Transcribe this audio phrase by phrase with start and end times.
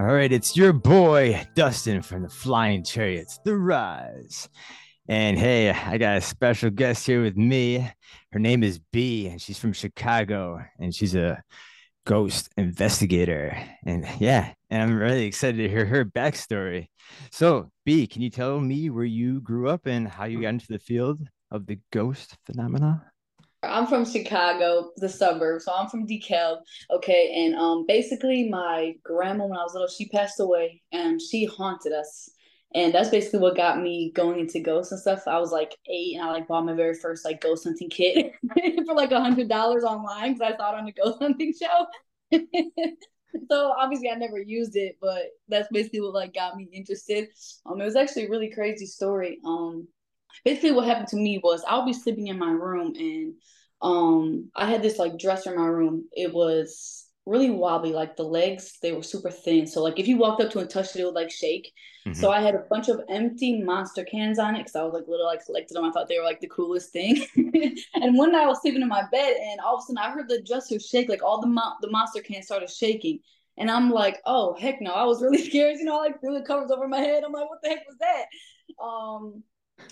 [0.00, 4.48] All right, it's your boy Dustin from the Flying Chariots, The Rise.
[5.08, 7.86] And hey, I got a special guest here with me.
[8.32, 11.42] Her name is B, and she's from Chicago, and she's a
[12.06, 13.54] ghost investigator.
[13.84, 16.86] And yeah, and I'm really excited to hear her backstory.
[17.30, 20.68] So, B, can you tell me where you grew up and how you got into
[20.72, 23.09] the field of the ghost phenomena?
[23.62, 25.66] I'm from Chicago, the suburbs.
[25.66, 26.58] So I'm from DeKalb.
[26.90, 27.44] Okay.
[27.44, 31.92] And um basically my grandma when I was little, she passed away and she haunted
[31.92, 32.30] us.
[32.74, 35.26] And that's basically what got me going into ghosts and stuff.
[35.26, 38.32] I was like eight and I like bought my very first like ghost hunting kit
[38.86, 41.86] for like a hundred dollars online because I saw it on the ghost hunting show.
[43.50, 47.28] so obviously I never used it, but that's basically what like got me interested.
[47.66, 49.38] Um it was actually a really crazy story.
[49.44, 49.88] Um
[50.44, 53.34] basically what happened to me was I'll be sleeping in my room and
[53.82, 56.08] um I had this like dresser in my room.
[56.12, 59.66] It was really wobbly, like the legs, they were super thin.
[59.66, 61.72] So like if you walked up to and touched it, it would like shake.
[62.06, 62.18] Mm-hmm.
[62.18, 65.06] So I had a bunch of empty monster cans on it because I was like
[65.06, 65.84] little, like collected them.
[65.84, 67.24] I thought they were like the coolest thing.
[67.94, 70.10] and one night I was sleeping in my bed and all of a sudden I
[70.10, 73.20] heard the dresser shake, like all the mo- the monster cans started shaking.
[73.58, 74.92] And I'm like, oh heck no!
[74.92, 75.76] I was really scared.
[75.78, 77.24] You know, I like threw the covers over my head.
[77.24, 78.24] I'm like, what the heck was that?
[78.82, 79.42] Um,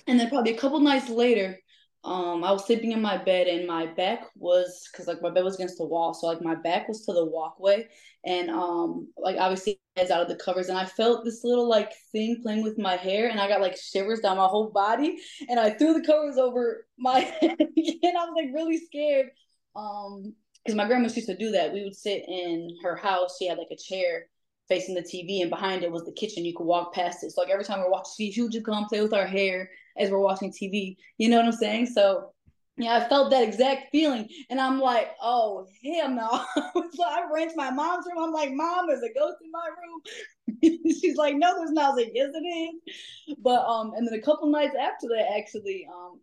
[0.06, 1.58] and then probably a couple nights later,
[2.05, 5.45] um, I was sleeping in my bed and my back was because like my bed
[5.45, 7.89] was against the wall, so like my back was to the walkway,
[8.25, 11.92] and um, like obviously heads out of the covers, and I felt this little like
[12.12, 15.58] thing playing with my hair, and I got like shivers down my whole body, and
[15.58, 19.30] I threw the covers over my head, and I was like really scared,
[19.75, 21.73] um, because my grandma used to do that.
[21.73, 23.36] We would sit in her house.
[23.39, 24.27] She had like a chair
[24.69, 26.45] facing the TV, and behind it was the kitchen.
[26.45, 27.33] You could walk past it.
[27.33, 29.68] So like every time we're watching TV, she would just come play with our hair
[29.98, 30.97] as we're watching TV.
[31.19, 31.86] You know what I'm saying?
[31.86, 32.33] So
[32.77, 36.45] yeah, I felt that exact feeling, and I'm like, oh hell no!
[36.92, 38.23] so I ran to my mom's room.
[38.23, 40.81] I'm like, mom, there's a ghost in my room.
[41.01, 41.86] She's like, no, there's not.
[41.86, 43.36] I was like, yes, it is.
[43.42, 46.20] But um, and then a couple nights after that, actually, um,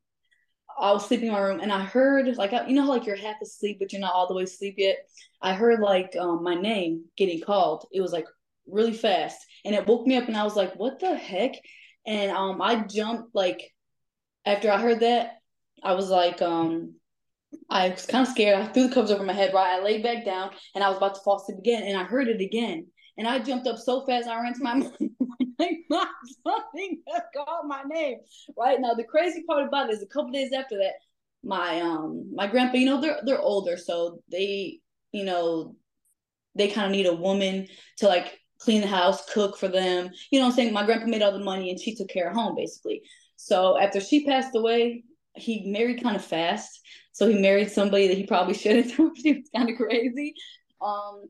[0.79, 3.41] I was sleeping in my room and I heard like you know like you're half
[3.41, 4.97] asleep but you're not all the way asleep yet.
[5.41, 7.85] I heard like um, my name getting called.
[7.91, 8.25] It was like
[8.67, 11.53] really fast and it woke me up and I was like, what the heck?
[12.05, 13.61] And um, I jumped like
[14.45, 15.39] after I heard that,
[15.83, 16.95] I was like um,
[17.69, 18.59] I was kind of scared.
[18.59, 19.53] I threw the covers over my head.
[19.53, 22.03] Right, I laid back down and I was about to fall asleep again and I
[22.03, 22.87] heard it again.
[23.17, 24.73] And I jumped up so fast, I ran to my
[25.89, 26.07] mom.
[26.45, 27.01] something
[27.35, 28.19] called my name.
[28.57, 30.93] Right now, the crazy part about it is a couple days after that,
[31.43, 34.79] my um my grandpa, you know, they're they're older, so they,
[35.11, 35.75] you know,
[36.55, 37.67] they kind of need a woman
[37.97, 40.09] to like clean the house, cook for them.
[40.31, 40.73] You know what I'm saying?
[40.73, 43.01] My grandpa made all the money and she took care of home basically.
[43.35, 45.03] So after she passed away,
[45.35, 46.79] he married kind of fast.
[47.11, 48.91] So he married somebody that he probably shouldn't.
[49.17, 50.33] she was kind of crazy.
[50.81, 51.25] Um,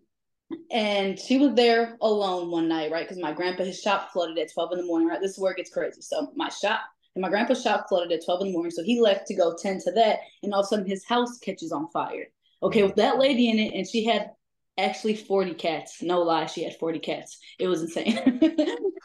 [0.72, 3.08] and she was there alone one night, right?
[3.08, 5.20] Because my grandpa, his shop flooded at 12 in the morning, right?
[5.20, 6.02] This is where it gets crazy.
[6.02, 6.82] So my shop
[7.16, 8.72] and my grandpa's shop flooded at 12 in the morning.
[8.72, 10.20] So he left to go tend to that.
[10.44, 12.28] And all of a sudden his house catches on fire.
[12.62, 14.32] Okay, with that lady in it, and she had
[14.78, 16.02] actually 40 cats.
[16.02, 17.38] No lie, she had 40 cats.
[17.60, 18.16] It was insane.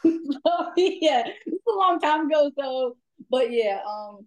[0.03, 2.97] so, yeah, it's a long time ago, so
[3.29, 4.25] but yeah, um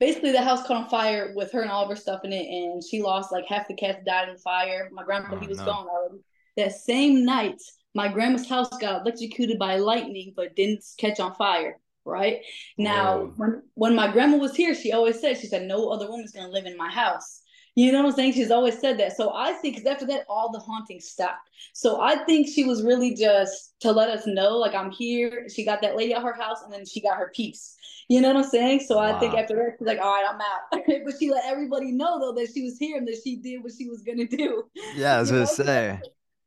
[0.00, 2.46] basically the house caught on fire with her and all of her stuff in it,
[2.46, 4.90] and she lost like half the cats died in the fire.
[4.92, 5.64] My grandpa, oh, he was no.
[5.64, 6.22] gone already.
[6.56, 7.60] That same night,
[7.94, 11.78] my grandma's house got electrocuted by lightning, but didn't catch on fire.
[12.06, 12.42] Right
[12.76, 16.32] now, when when my grandma was here, she always said, she said, no other woman's
[16.32, 17.40] gonna live in my house.
[17.76, 18.34] You know what I'm saying?
[18.34, 19.16] She's always said that.
[19.16, 21.50] So I think because after that, all the haunting stopped.
[21.72, 25.48] So I think she was really just to let us know, like I'm here.
[25.48, 27.76] She got that lady at her house, and then she got her peace.
[28.08, 28.80] You know what I'm saying?
[28.86, 29.16] So wow.
[29.16, 30.84] I think after that, she's like, all right, I'm out.
[31.04, 33.72] but she let everybody know though that she was here and that she did what
[33.76, 34.64] she was gonna do.
[34.94, 36.00] Yeah, I was gonna say.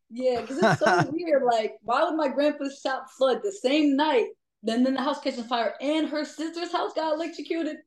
[0.10, 1.44] Yeah, because it's so weird.
[1.44, 4.28] Like, why would my grandpa's shop flood the same night?
[4.64, 7.78] Then, then the house catching fire, and her sister's house got electrocuted.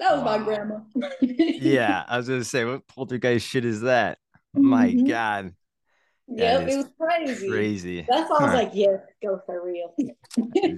[0.00, 0.38] That was wow.
[0.38, 0.80] my grandma.
[1.20, 4.18] yeah, I was gonna say, what poltergeist shit is that?
[4.56, 4.66] Mm-hmm.
[4.66, 5.54] My God.
[6.26, 7.48] Yep, it was crazy.
[7.50, 8.06] Crazy.
[8.08, 8.56] That's why I was huh.
[8.56, 9.94] like, yeah, go for real.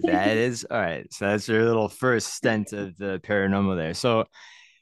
[0.03, 1.07] that is all right.
[1.13, 3.95] So that's your little first stint of the paranormal there.
[3.95, 4.25] So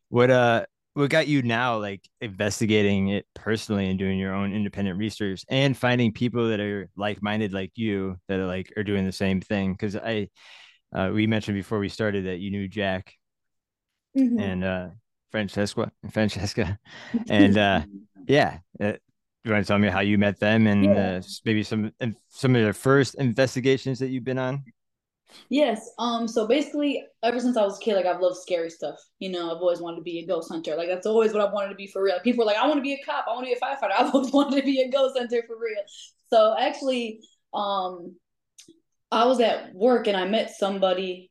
[0.09, 0.65] what uh
[0.95, 5.77] what got you now like investigating it personally and doing your own independent research and
[5.77, 9.73] finding people that are like-minded like you that are like are doing the same thing
[9.73, 10.29] because i
[10.93, 13.15] uh, we mentioned before we started that you knew jack
[14.17, 14.39] mm-hmm.
[14.39, 14.89] and uh
[15.31, 16.79] francesca francesca
[17.31, 17.83] and uh
[18.27, 18.93] yeah uh,
[19.45, 21.17] you want to tell me how you met them and yeah.
[21.17, 21.93] uh, maybe some
[22.29, 24.63] some of the first investigations that you've been on
[25.49, 25.91] Yes.
[25.99, 26.27] Um.
[26.29, 28.99] So basically, ever since I was a kid, like I've loved scary stuff.
[29.19, 30.77] You know, I've always wanted to be a ghost hunter.
[30.77, 32.19] Like that's always what I wanted to be for real.
[32.21, 33.27] People are like, I want to be a cop.
[33.29, 33.93] I want to be a firefighter.
[33.99, 35.83] I've always wanted to be a ghost hunter for real.
[36.33, 37.21] So actually,
[37.53, 38.17] um,
[39.11, 41.30] I was at work and I met somebody,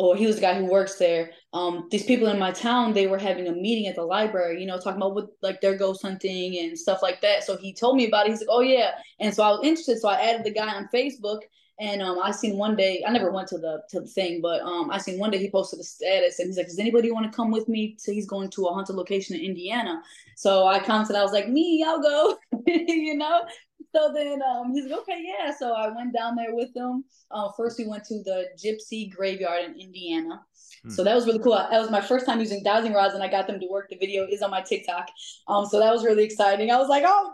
[0.00, 1.30] or he was the guy who works there.
[1.52, 4.60] Um, these people in my town, they were having a meeting at the library.
[4.60, 7.44] You know, talking about what like their ghost hunting and stuff like that.
[7.44, 8.30] So he told me about it.
[8.30, 9.98] He's like, oh yeah, and so I was interested.
[9.98, 11.40] So I added the guy on Facebook
[11.80, 14.60] and um, I seen one day, I never went to the to the thing, but
[14.60, 17.24] um, I seen one day he posted a status, and he's like, "Does anybody want
[17.30, 20.02] to come with me?" To he's going to a haunted location in Indiana.
[20.36, 22.36] So I commented, I was like, "Me, I'll go,"
[22.66, 23.46] you know.
[23.94, 27.04] So then um, he's like, "Okay, yeah." So I went down there with him.
[27.30, 30.42] Uh, first, we went to the Gypsy Graveyard in Indiana.
[30.84, 30.90] Hmm.
[30.90, 31.52] So that was really cool.
[31.52, 33.88] That was my first time using dowsing rods, and I got them to work.
[33.90, 35.08] The video is on my TikTok.
[35.48, 36.70] Um, so that was really exciting.
[36.70, 37.32] I was like, "Oh."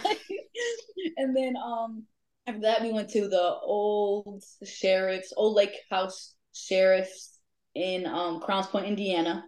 [1.16, 2.04] and then um
[2.46, 7.38] after that, we went to the old sheriff's, old lake house sheriff's
[7.74, 9.44] in um, Crowns Point, Indiana.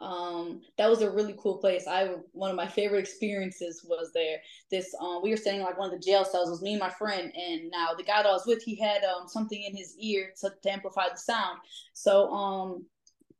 [0.00, 1.86] Um, that was a really cool place.
[1.86, 4.38] I one of my favorite experiences was there.
[4.70, 6.48] This um, we were staying like one of the jail cells.
[6.48, 8.76] It was me and my friend, and now the guy that I was with, he
[8.76, 11.58] had um something in his ear to, to amplify the sound.
[11.92, 12.86] So um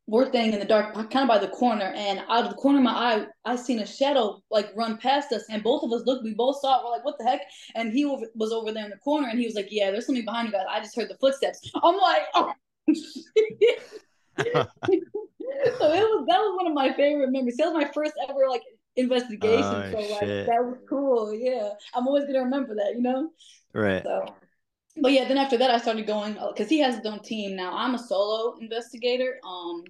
[0.07, 2.79] we're staying in the dark, kind of by the corner, and out of the corner
[2.79, 6.05] of my eye, I seen a shadow like run past us, and both of us
[6.05, 6.25] looked.
[6.25, 6.85] We both saw it.
[6.85, 7.43] We're like, "What the heck?"
[7.75, 10.25] And he was over there in the corner, and he was like, "Yeah, there's something
[10.25, 10.67] behind you guys.
[10.69, 12.53] I just heard the footsteps." I'm like, "Oh."
[15.79, 17.57] so it was that was one of my favorite memories.
[17.57, 18.63] That was my first ever like
[18.97, 19.65] investigation.
[19.65, 20.47] Oh, so like shit.
[20.47, 21.35] that was cool.
[21.35, 22.95] Yeah, I'm always gonna remember that.
[22.95, 23.31] You know.
[23.73, 24.03] Right.
[24.03, 24.27] So
[24.97, 27.73] but yeah, then after that, I started going because he has his own team now.
[27.77, 29.39] I'm a solo investigator.
[29.47, 29.85] Um,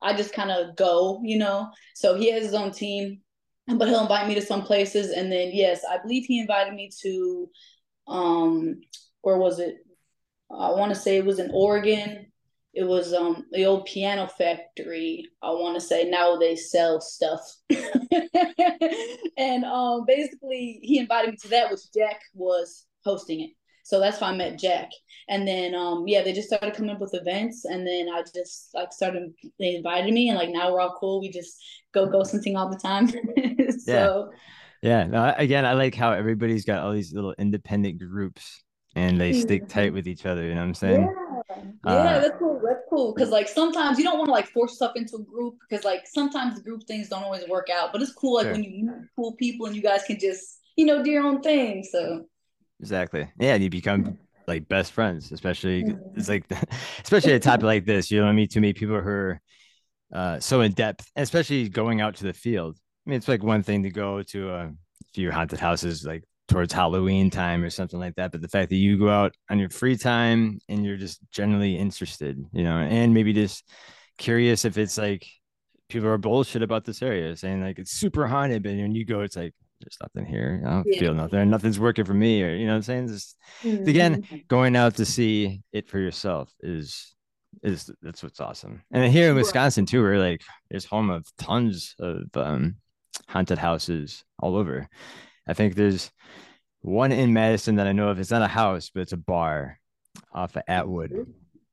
[0.00, 1.70] I just kind of go, you know.
[1.94, 3.20] So he has his own team,
[3.66, 5.10] but he'll invite me to some places.
[5.10, 7.50] And then yes, I believe he invited me to
[8.08, 8.80] um
[9.22, 9.78] where was it?
[10.50, 12.26] I want to say it was in Oregon.
[12.76, 15.26] It was um the old piano factory.
[15.42, 17.40] I want to say now they sell stuff.
[19.38, 23.50] and um basically he invited me to that, which Jack was hosting it.
[23.82, 24.90] So that's how I met Jack.
[25.30, 28.68] And then um yeah, they just started coming up with events and then I just
[28.74, 31.22] like started they invited me and like now we're all cool.
[31.22, 31.56] We just
[31.94, 33.08] go ghost hunting all the time.
[33.78, 34.32] so
[34.82, 35.00] yeah.
[35.02, 35.06] yeah.
[35.06, 38.62] No, again, I like how everybody's got all these little independent groups
[38.96, 40.42] and they stick tight with each other.
[40.42, 41.00] You know what I'm saying?
[41.02, 41.25] Yeah,
[41.84, 42.60] yeah uh, that's cool.
[42.64, 43.14] That's cool.
[43.14, 46.06] Because like sometimes you don't want to like force stuff into a group because like
[46.06, 47.92] sometimes group things don't always work out.
[47.92, 48.52] But it's cool like sure.
[48.52, 51.42] when you meet cool people and you guys can just you know do your own
[51.42, 51.84] thing.
[51.84, 52.26] So
[52.80, 53.28] Exactly.
[53.38, 56.18] Yeah, and you become like best friends, especially mm-hmm.
[56.18, 56.44] it's like
[57.02, 58.10] especially a topic like this.
[58.10, 58.48] You know what I mean?
[58.48, 59.40] To meet people who are
[60.12, 62.78] uh, so in depth, especially going out to the field.
[63.06, 64.72] I mean, it's like one thing to go to a
[65.14, 68.32] few haunted houses like towards Halloween time or something like that.
[68.32, 71.76] But the fact that you go out on your free time and you're just generally
[71.76, 73.68] interested, you know, and maybe just
[74.18, 75.26] curious if it's like
[75.88, 79.20] people are bullshit about this area, saying like it's super haunted, but when you go,
[79.20, 80.62] it's like there's nothing here.
[80.64, 81.00] I don't yeah.
[81.00, 81.50] feel nothing.
[81.50, 82.42] Nothing's working for me.
[82.42, 83.08] Or you know what I'm saying?
[83.08, 83.88] Just mm-hmm.
[83.88, 87.14] again, going out to see it for yourself is
[87.62, 88.82] is that's what's awesome.
[88.90, 92.76] And here in Wisconsin too, we're like there's home of tons of um
[93.28, 94.88] haunted houses all over.
[95.46, 96.10] I think there's
[96.80, 98.18] one in Madison that I know of.
[98.18, 99.78] It's not a house, but it's a bar
[100.32, 101.26] off of Atwood.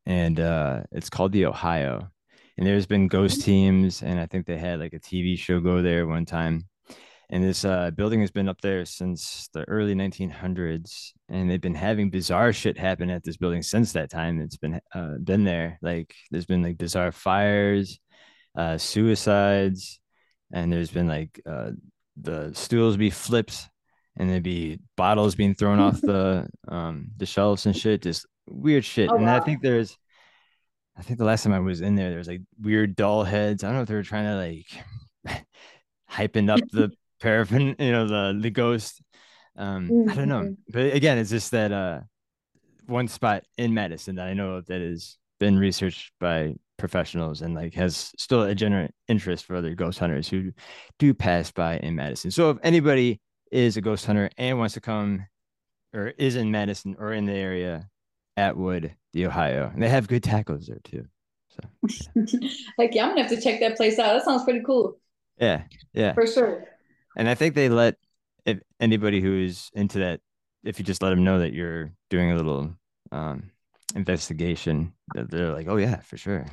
[0.06, 2.10] And uh it's called the Ohio.
[2.58, 5.82] And there's been ghost teams, and I think they had like a TV show go
[5.82, 6.66] there one time
[7.34, 11.74] and this uh, building has been up there since the early 1900s and they've been
[11.74, 15.80] having bizarre shit happen at this building since that time it's been uh, been there
[15.82, 18.00] like there's been like bizarre fires
[18.56, 20.00] uh, suicides
[20.54, 21.72] and there's been like uh,
[22.18, 23.70] the stools be flipped
[24.18, 28.86] and there'd be bottles being thrown off the um the shelves and shit just weird
[28.86, 29.38] shit oh, and wow.
[29.38, 29.98] i think there's
[30.98, 33.64] i think the last time i was in there there was like weird doll heads
[33.64, 35.46] i don't know if they were trying to like
[36.14, 36.92] hyping up the
[37.24, 39.02] paraffin, you know, the the ghost.
[39.56, 40.10] Um, mm-hmm.
[40.10, 40.72] I don't know, mm-hmm.
[40.72, 42.02] but again, it's just that uh,
[42.88, 47.56] one spot in Madison that I know of that has been researched by professionals and
[47.56, 50.52] like has still a general interest for other ghost hunters who
[51.00, 52.32] do pass by in Madison.
[52.32, 55.26] So if anybody is a ghost hunter and wants to come
[55.94, 57.90] or is in Madison or in the area,
[58.36, 61.06] Atwood, the Ohio, and they have good tacos there too.
[61.50, 62.26] So,
[62.78, 64.14] like, yeah, I'm gonna have to check that place out.
[64.14, 64.98] That sounds pretty cool.
[65.40, 65.64] Yeah,
[65.94, 66.66] yeah, for sure.
[67.16, 67.96] And I think they let
[68.46, 70.20] if anybody who is into that,
[70.64, 72.74] if you just let them know that you're doing a little
[73.12, 73.52] um,
[73.96, 76.46] investigation, they're like, oh yeah, for sure.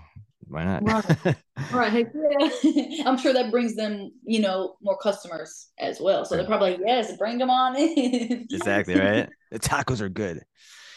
[0.47, 0.83] Why not?
[0.83, 1.37] right.
[1.73, 2.07] right.
[2.15, 3.03] Yeah.
[3.07, 6.25] I'm sure that brings them, you know, more customers as well.
[6.25, 8.47] So they're probably like, yes, bring them on in.
[8.51, 8.99] exactly.
[8.99, 9.29] Right.
[9.51, 10.43] The tacos are good.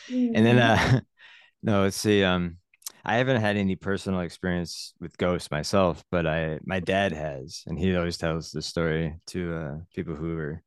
[0.10, 0.36] Mm-hmm.
[0.36, 0.96] And then, mm-hmm.
[0.96, 1.00] uh,
[1.62, 2.24] No, let's see.
[2.24, 2.58] Um,
[3.06, 7.78] I haven't had any personal experience with ghosts myself, but I my dad has, and
[7.78, 10.64] he always tells the story to uh, people who were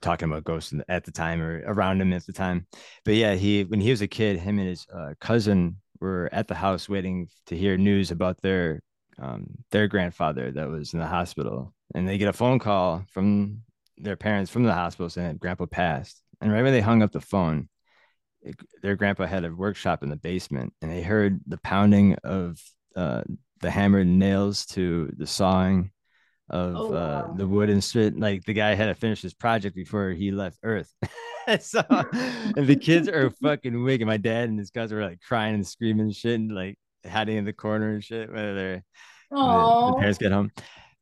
[0.00, 2.66] talking about ghosts at the time or around him at the time.
[3.04, 6.48] But yeah, he when he was a kid, him and his uh, cousin were at
[6.48, 8.82] the house waiting to hear news about their
[9.20, 13.62] um, their grandfather that was in the hospital, and they get a phone call from
[13.98, 16.22] their parents from the hospital saying that grandpa passed.
[16.40, 17.68] And right when they hung up the phone,
[18.40, 22.60] it, their grandpa had a workshop in the basement, and they heard the pounding of
[22.96, 23.22] uh,
[23.60, 25.92] the hammered nails to the sawing
[26.52, 28.18] of oh, uh, the wood and shit.
[28.18, 30.92] Like the guy had to finish his project before he left Earth.
[31.60, 34.06] so, and the kids are fucking wicked.
[34.06, 36.78] My dad and his guys were like crying and screaming and shit, and like
[37.08, 38.30] hiding in the corner and shit.
[38.30, 38.84] Whether they're
[39.30, 40.52] the, the parents get home,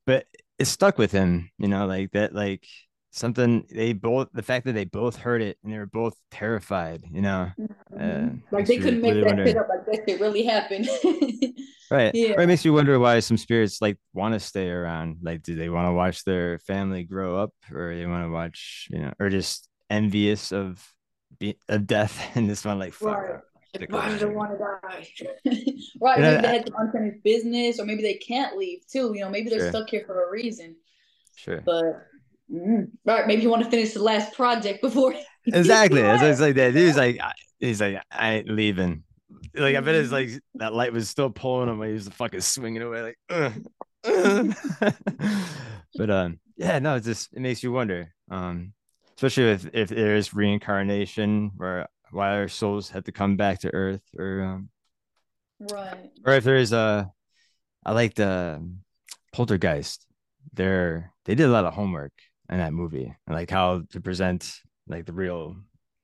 [0.07, 0.27] but
[0.59, 2.67] it stuck with him, you know, like that, like
[3.13, 7.03] something they both the fact that they both heard it and they were both terrified
[7.11, 8.01] you know mm-hmm.
[8.01, 10.89] uh, like they couldn't make really that shit up like that shit really happened
[11.91, 15.19] right yeah or it makes you wonder why some spirits like want to stay around
[15.23, 18.89] like do they want to watch their family grow up or they want to watch
[18.91, 20.85] you know or just envious of
[21.39, 23.41] be of death and just want like fuck right.
[23.89, 25.07] Why do they want to die?
[26.01, 26.19] right.
[26.19, 29.13] You know, maybe they had some unfinished business, or maybe they can't leave too.
[29.15, 29.71] You know, maybe they're sure.
[29.71, 30.75] stuck here for a reason.
[31.37, 31.63] Sure.
[31.65, 32.05] But
[32.53, 35.15] Mm, right, maybe you want to finish the last project before.
[35.47, 36.75] exactly, it's like that.
[36.75, 37.21] He's like,
[37.59, 39.05] he's like, I ain't leaving.
[39.55, 41.83] Like I bet it's like that light was still pulling him.
[41.83, 43.63] He was fucking swinging away, like.
[45.97, 48.15] But um, yeah, no, it just it makes you wonder.
[48.31, 48.73] Um,
[49.17, 53.75] especially if if there is reincarnation, where why our souls had to come back to
[53.75, 54.71] Earth, or um,
[55.59, 57.11] right, or if there is a,
[57.85, 58.67] I like the
[59.33, 60.07] poltergeist.
[60.53, 62.13] They're they did a lot of homework
[62.49, 65.57] in that movie and like how to present like the real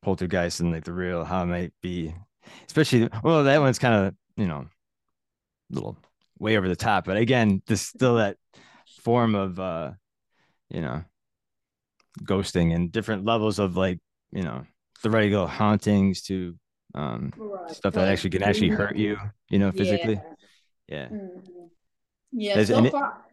[0.02, 2.14] poltergeist and like the real how it might be
[2.66, 4.66] especially well that one's kind of you know
[5.70, 5.96] a little
[6.38, 8.36] way over the top but again there's still that
[9.02, 9.90] form of uh
[10.70, 11.02] you know
[12.22, 13.98] ghosting and different levels of like
[14.32, 14.64] you know
[15.02, 16.54] the regular hauntings to
[16.94, 17.70] um right.
[17.70, 19.16] stuff that actually can actually hurt you
[19.50, 20.20] you know physically
[20.88, 21.66] yeah yeah, mm-hmm.
[22.32, 23.26] yeah so far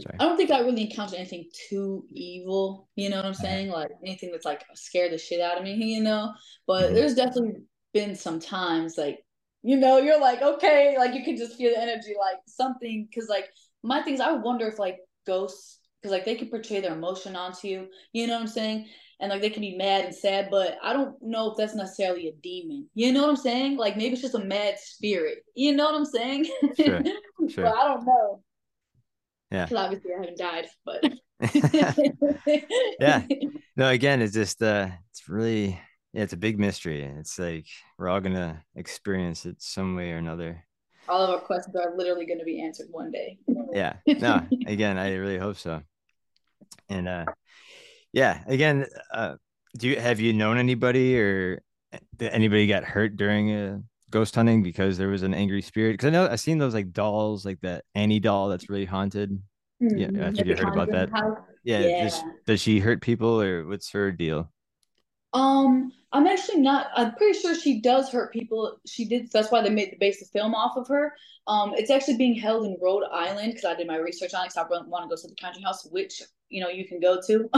[0.00, 0.16] Sorry.
[0.20, 2.88] I don't think I really encountered anything too evil.
[2.94, 3.70] You know what I'm saying?
[3.70, 5.74] Like anything that's like scared the shit out of me.
[5.74, 6.32] You know,
[6.68, 6.94] but mm-hmm.
[6.94, 7.62] there's definitely
[7.98, 9.18] been some times like
[9.62, 13.28] you know you're like okay like you can just feel the energy like something because
[13.28, 13.46] like
[13.82, 17.68] my things I wonder if like ghosts because like they can portray their emotion onto
[17.68, 17.88] you.
[18.12, 18.86] You know what I'm saying?
[19.20, 22.28] And like they can be mad and sad, but I don't know if that's necessarily
[22.28, 22.88] a demon.
[22.94, 23.76] You know what I'm saying?
[23.76, 25.38] Like maybe it's just a mad spirit.
[25.56, 26.46] You know what I'm saying?
[26.76, 27.02] Sure.
[27.48, 27.64] Sure.
[27.64, 28.42] but I don't know.
[29.50, 29.68] Yeah.
[29.74, 31.02] obviously I haven't died, but
[33.00, 33.24] yeah.
[33.76, 35.80] No, again, it's just uh it's really
[36.12, 37.02] yeah, it's a big mystery.
[37.02, 37.66] It's like
[37.98, 40.64] we're all gonna experience it some way or another.
[41.08, 43.38] All of our questions are literally gonna be answered one day.
[43.72, 43.96] yeah.
[44.06, 45.82] No, again, I really hope so.
[46.88, 47.26] And uh
[48.12, 49.36] yeah, again, uh
[49.76, 51.62] do you have you known anybody or
[52.16, 55.92] did anybody got hurt during a ghost hunting because there was an angry spirit?
[55.92, 59.42] Because I know I've seen those like dolls, like that Annie doll that's really haunted.
[59.82, 60.16] Mm-hmm.
[60.16, 61.10] Yeah, have you heard about that?
[61.10, 61.38] House?
[61.64, 62.04] Yeah, yeah.
[62.04, 64.50] Does, does she hurt people or what's her deal?
[65.32, 66.88] Um, I'm actually not.
[66.94, 68.78] I'm pretty sure she does hurt people.
[68.86, 69.30] She did.
[69.30, 71.14] That's why they made the base of film off of her.
[71.46, 74.52] Um, it's actually being held in Rhode Island because I did my research on it.
[74.54, 77.20] Because I want to go to the country house, which you know you can go
[77.26, 77.48] to.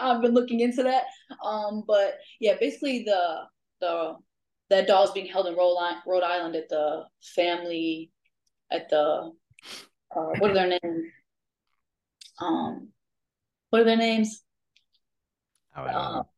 [0.00, 1.04] I've been looking into that.
[1.44, 3.42] Um, but yeah, basically the
[3.80, 4.16] the
[4.70, 8.12] that doll is being held in Rhode Island at the family,
[8.70, 9.32] at the
[10.14, 11.04] uh, what are their names?
[12.40, 12.88] Um,
[13.70, 14.42] what are their names?
[15.76, 16.28] Oh, I don't uh, know.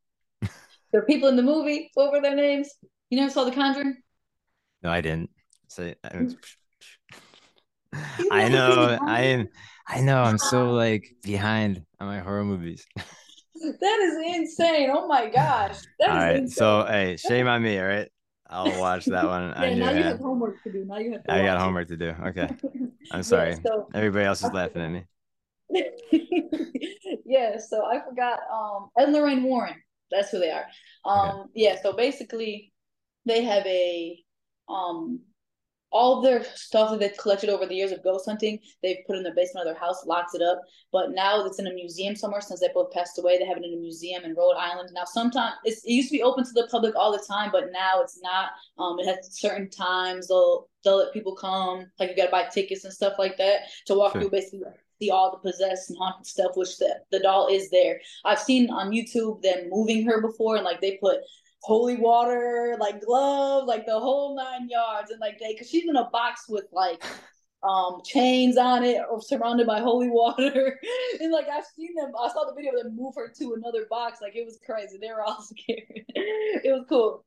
[0.92, 1.90] The people in the movie.
[1.94, 2.70] What were their names?
[3.10, 3.96] You never saw The Conjuring?
[4.82, 5.30] No, I didn't.
[5.68, 6.26] So I,
[8.30, 8.98] I know.
[9.06, 9.48] I am.
[9.86, 10.22] I know.
[10.22, 12.86] I'm so like behind on my horror movies.
[12.96, 14.90] that is insane.
[14.92, 15.78] Oh my gosh.
[15.98, 16.36] That all right.
[16.36, 16.48] Insane.
[16.48, 17.78] So hey, shame on me.
[17.78, 18.08] All right.
[18.48, 19.54] I'll watch that one.
[19.60, 20.84] yeah, now you have homework to do.
[20.84, 21.22] Now you have.
[21.28, 22.14] I got homework to do.
[22.26, 22.48] Okay.
[23.12, 23.50] I'm sorry.
[23.50, 25.04] Yeah, so, Everybody else is laughing at me.
[27.24, 27.58] yeah.
[27.58, 28.40] So I forgot.
[28.52, 29.76] Um, Ed and Lorraine Warren.
[30.10, 30.66] That's who they are.
[31.04, 31.50] Um, okay.
[31.54, 31.76] yeah.
[31.82, 32.72] So basically,
[33.26, 34.18] they have a
[34.68, 35.20] um
[35.92, 39.22] all their stuff that they've collected over the years of ghost hunting, they've put in
[39.22, 40.60] the basement of their house, locked it up.
[40.92, 43.38] But now it's in a museum somewhere since they both passed away.
[43.38, 44.90] They have it in a museum in Rhode Island.
[44.92, 48.00] Now, sometimes it used to be open to the public all the time, but now
[48.02, 48.50] it's not.
[48.78, 52.44] Um, it has certain times they'll they'll let people come, like you got to buy
[52.44, 54.22] tickets and stuff like that to walk sure.
[54.22, 54.60] through basically
[55.00, 58.00] see all the possessed and haunted stuff, which the, the doll is there.
[58.24, 61.20] I've seen on YouTube them moving her before, and like they put
[61.62, 65.96] holy water, like gloves, like the whole nine yards, and like they, cause she's in
[65.96, 67.02] a box with like
[67.62, 70.78] um chains on it or surrounded by holy water.
[71.20, 73.86] And like i've seen them i saw the video of them move her to another
[73.90, 74.96] box like it was crazy.
[74.98, 75.84] They were all scared.
[76.14, 77.24] It was cool.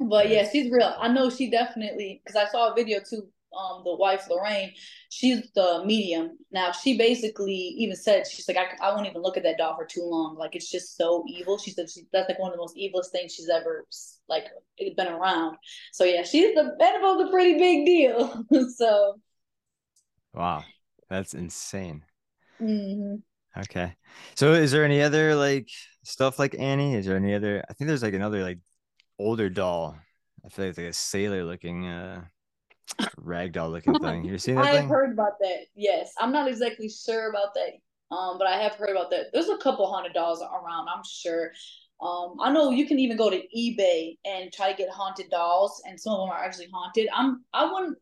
[0.00, 0.48] But yeah.
[0.50, 0.92] she's real.
[0.98, 3.28] I know she definitely because i saw a video too
[3.58, 4.72] um the wife lorraine
[5.08, 9.36] she's the medium now she basically even said she's like I, I won't even look
[9.36, 12.28] at that doll for too long like it's just so evil she said she, that's
[12.28, 13.86] like one of the most evilest things she's ever
[14.28, 14.44] like
[14.96, 15.56] been around
[15.92, 18.44] so yeah she's the Annabelle's a pretty big deal
[18.76, 19.16] so
[20.34, 20.64] Wow,
[21.08, 22.04] that's insane.
[22.60, 23.16] Mm-hmm.
[23.62, 23.96] Okay,
[24.36, 25.68] so is there any other like
[26.04, 26.94] stuff like Annie?
[26.94, 27.64] Is there any other?
[27.68, 28.60] I think there's like another like
[29.18, 29.96] older doll.
[30.44, 32.24] I feel like it's like a sailor looking uh
[33.20, 34.24] ragdoll looking thing.
[34.24, 34.64] You seen that?
[34.64, 35.66] I have heard about that.
[35.74, 38.14] Yes, I'm not exactly sure about that.
[38.14, 39.26] Um, but I have heard about that.
[39.32, 40.88] There's a couple hundred dolls around.
[40.88, 41.52] I'm sure.
[42.02, 45.82] Um, I know you can even go to eBay and try to get haunted dolls,
[45.86, 47.08] and some of them are actually haunted.
[47.14, 47.98] I'm I wouldn't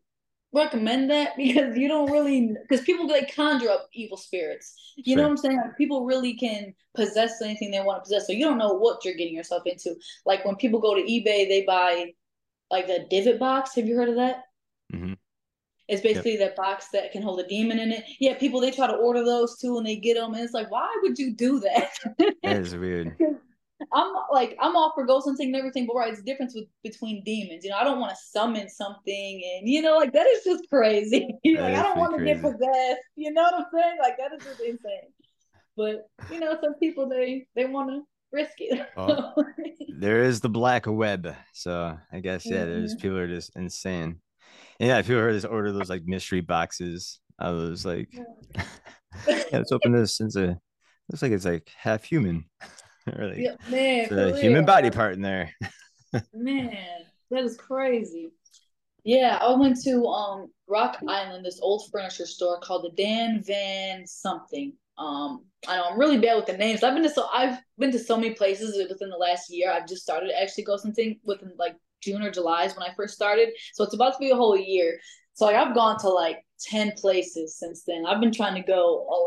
[0.51, 4.93] recommend that because you don't really because people they conjure up evil spirits.
[4.97, 5.17] You sure.
[5.17, 5.57] know what I'm saying?
[5.57, 8.27] Like, people really can possess anything they want to possess.
[8.27, 9.95] So you don't know what you're getting yourself into.
[10.25, 12.11] Like when people go to eBay, they buy
[12.71, 13.75] like a dybbuk box.
[13.75, 14.43] Have you heard of that?
[14.93, 15.13] Mm-hmm.
[15.87, 16.55] It's basically yep.
[16.55, 18.03] that box that can hold a demon in it.
[18.19, 20.69] Yeah, people they try to order those too, and they get them, and it's like,
[20.69, 21.91] why would you do that?
[22.43, 23.17] that is weird.
[23.93, 27.23] I'm like I'm all for ghost hunting and everything, but right, it's difference with between
[27.23, 27.63] demons.
[27.63, 30.69] You know, I don't want to summon something, and you know, like that is just
[30.69, 31.33] crazy.
[31.45, 33.01] like I don't want to get possessed.
[33.15, 33.97] You know what I'm saying?
[34.01, 35.13] Like that is just insane.
[35.77, 38.87] But you know, some people they they want to risk it.
[38.97, 39.33] Well,
[39.97, 42.69] there is the black web, so I guess yeah, mm-hmm.
[42.69, 44.19] there's people are just insane.
[44.79, 47.19] Yeah, people are just order those like mystery boxes.
[47.37, 50.57] I was like, yeah, let's open this since it
[51.09, 52.45] looks like it's like half human.
[53.17, 53.43] really.
[53.43, 55.53] Yeah, man, human body part in there.
[56.33, 56.77] man,
[57.29, 58.31] that is crazy.
[59.03, 64.05] Yeah, I went to um Rock Island, this old furniture store called the Dan Van
[64.07, 64.73] something.
[64.97, 66.83] Um, I know I'm really bad with the names.
[66.83, 69.71] I've been to so I've been to so many places within the last year.
[69.71, 72.93] I've just started to actually go something within like June or July is when I
[72.95, 73.49] first started.
[73.73, 74.99] So it's about to be a whole year.
[75.33, 78.05] So like I've gone to like 10 places since then.
[78.05, 79.17] I've been trying to go a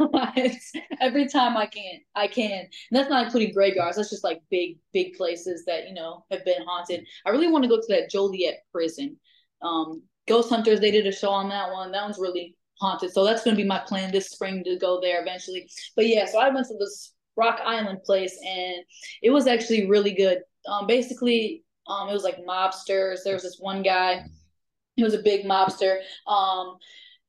[0.00, 0.32] lot
[1.00, 2.00] every time I can.
[2.14, 2.60] I can.
[2.60, 3.96] And that's not including graveyards.
[3.96, 7.04] That's just like big, big places that, you know, have been haunted.
[7.24, 9.16] I really want to go to that Joliet prison.
[9.62, 11.92] Um, Ghost Hunters, they did a show on that one.
[11.92, 13.12] That one's really haunted.
[13.12, 15.68] So that's going to be my plan this spring to go there eventually.
[15.94, 18.84] But yeah, so I went to this Rock Island place and
[19.22, 20.38] it was actually really good.
[20.68, 23.18] Um, basically, um, it was like mobsters.
[23.24, 24.24] There was this one guy
[24.96, 26.00] he was a big mobster.
[26.26, 26.78] Um,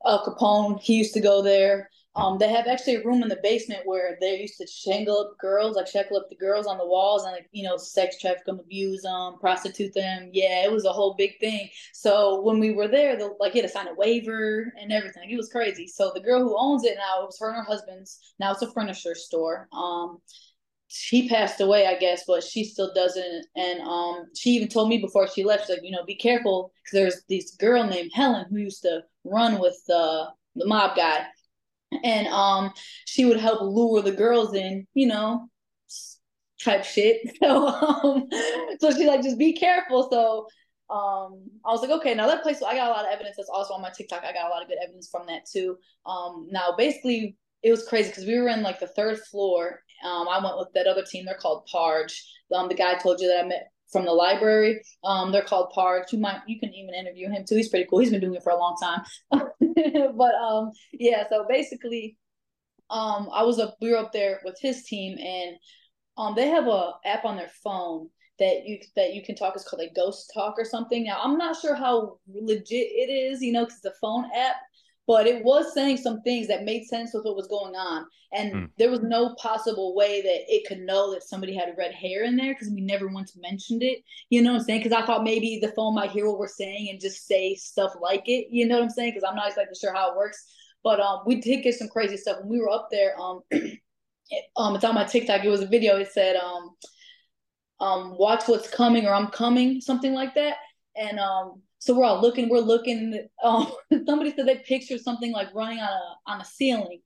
[0.05, 1.89] Capone, he used to go there.
[2.15, 5.37] Um, they have actually a room in the basement where they used to shangle up
[5.37, 8.43] girls, like shackle up the girls on the walls and like you know sex traffic
[8.45, 10.31] them, abuse them, prostitute them.
[10.33, 11.69] Yeah, it was a whole big thing.
[11.93, 15.29] So when we were there, the, like had to sign a waiver and everything.
[15.29, 15.87] It was crazy.
[15.87, 18.17] So the girl who owns it now, it was her and her husband's.
[18.39, 19.67] Now it's a furniture store.
[19.71, 20.17] Um,
[20.87, 23.45] she passed away, I guess, but she still doesn't.
[23.55, 26.71] And um, she even told me before she left, she's like, you know, be careful
[26.83, 31.25] because there's this girl named Helen who used to run with the the mob guy,
[32.03, 32.71] and um,
[33.05, 35.49] she would help lure the girls in, you know,
[36.63, 37.21] type shit.
[37.41, 38.27] So um,
[38.79, 40.09] so she's like, just be careful.
[40.09, 40.47] So
[40.89, 43.35] um, I was like, okay, now that place, I got a lot of evidence.
[43.37, 44.23] That's also on my TikTok.
[44.23, 45.77] I got a lot of good evidence from that too.
[46.05, 50.27] Um, now basically, it was crazy because we were in like the third floor um,
[50.27, 51.25] I went with that other team.
[51.25, 52.23] They're called Parge.
[52.53, 54.81] Um, the guy I told you that I met from the library.
[55.03, 56.11] Um, they're called Parge.
[56.11, 57.55] You might you can even interview him too.
[57.55, 57.99] He's pretty cool.
[57.99, 59.03] He's been doing it for a long time.
[59.31, 61.23] but um, yeah.
[61.29, 62.17] So basically,
[62.89, 63.77] um, I was up.
[63.81, 65.57] We were up there with his team, and
[66.17, 69.53] um, they have a app on their phone that you that you can talk.
[69.55, 71.03] It's called a Ghost Talk or something.
[71.03, 74.57] Now I'm not sure how legit it is, you know, because the phone app
[75.07, 78.05] but it was saying some things that made sense with what was going on.
[78.33, 78.69] And mm.
[78.77, 82.35] there was no possible way that it could know that somebody had red hair in
[82.35, 83.99] there because we never once mentioned it.
[84.29, 84.83] You know what I'm saying?
[84.83, 87.93] Because I thought maybe the phone might hear what we're saying and just say stuff
[88.01, 88.47] like it.
[88.51, 89.11] You know what I'm saying?
[89.13, 90.45] Because I'm not exactly sure how it works.
[90.83, 93.17] But um, we did get some crazy stuff when we were up there.
[93.17, 93.79] Um, it,
[94.57, 95.45] um, it's on my TikTok.
[95.45, 95.95] It was a video.
[95.95, 96.75] It said um,
[97.79, 100.57] um, watch what's coming or I'm coming, something like that.
[100.97, 103.27] And um, so we're all looking, we're looking.
[103.41, 103.71] Um,
[104.05, 107.01] somebody said they pictured something like running on a on a ceiling.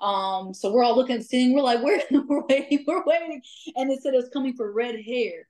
[0.00, 1.54] Um, so we're all looking at the ceiling.
[1.54, 3.42] We're like, we're, we're waiting, we're waiting,
[3.76, 5.46] and it said it was coming for red hair.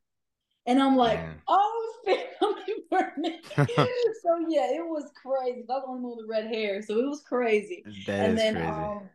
[0.66, 1.36] And I'm like, Man.
[1.46, 3.40] oh, it's coming for me.
[3.54, 5.64] so yeah, it was crazy.
[5.70, 7.84] I was the only one with red hair, so it was crazy.
[8.08, 8.68] That and is then, crazy.
[8.68, 9.08] Um,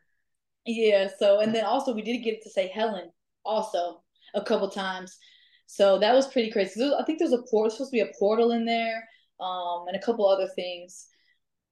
[0.65, 1.09] yeah.
[1.19, 3.11] So and then also we did get to say Helen
[3.43, 4.03] also
[4.35, 5.17] a couple times.
[5.65, 6.91] So that was pretty crazy.
[6.97, 9.07] I think there's a portal supposed to be a portal in there,
[9.39, 11.07] um, and a couple other things.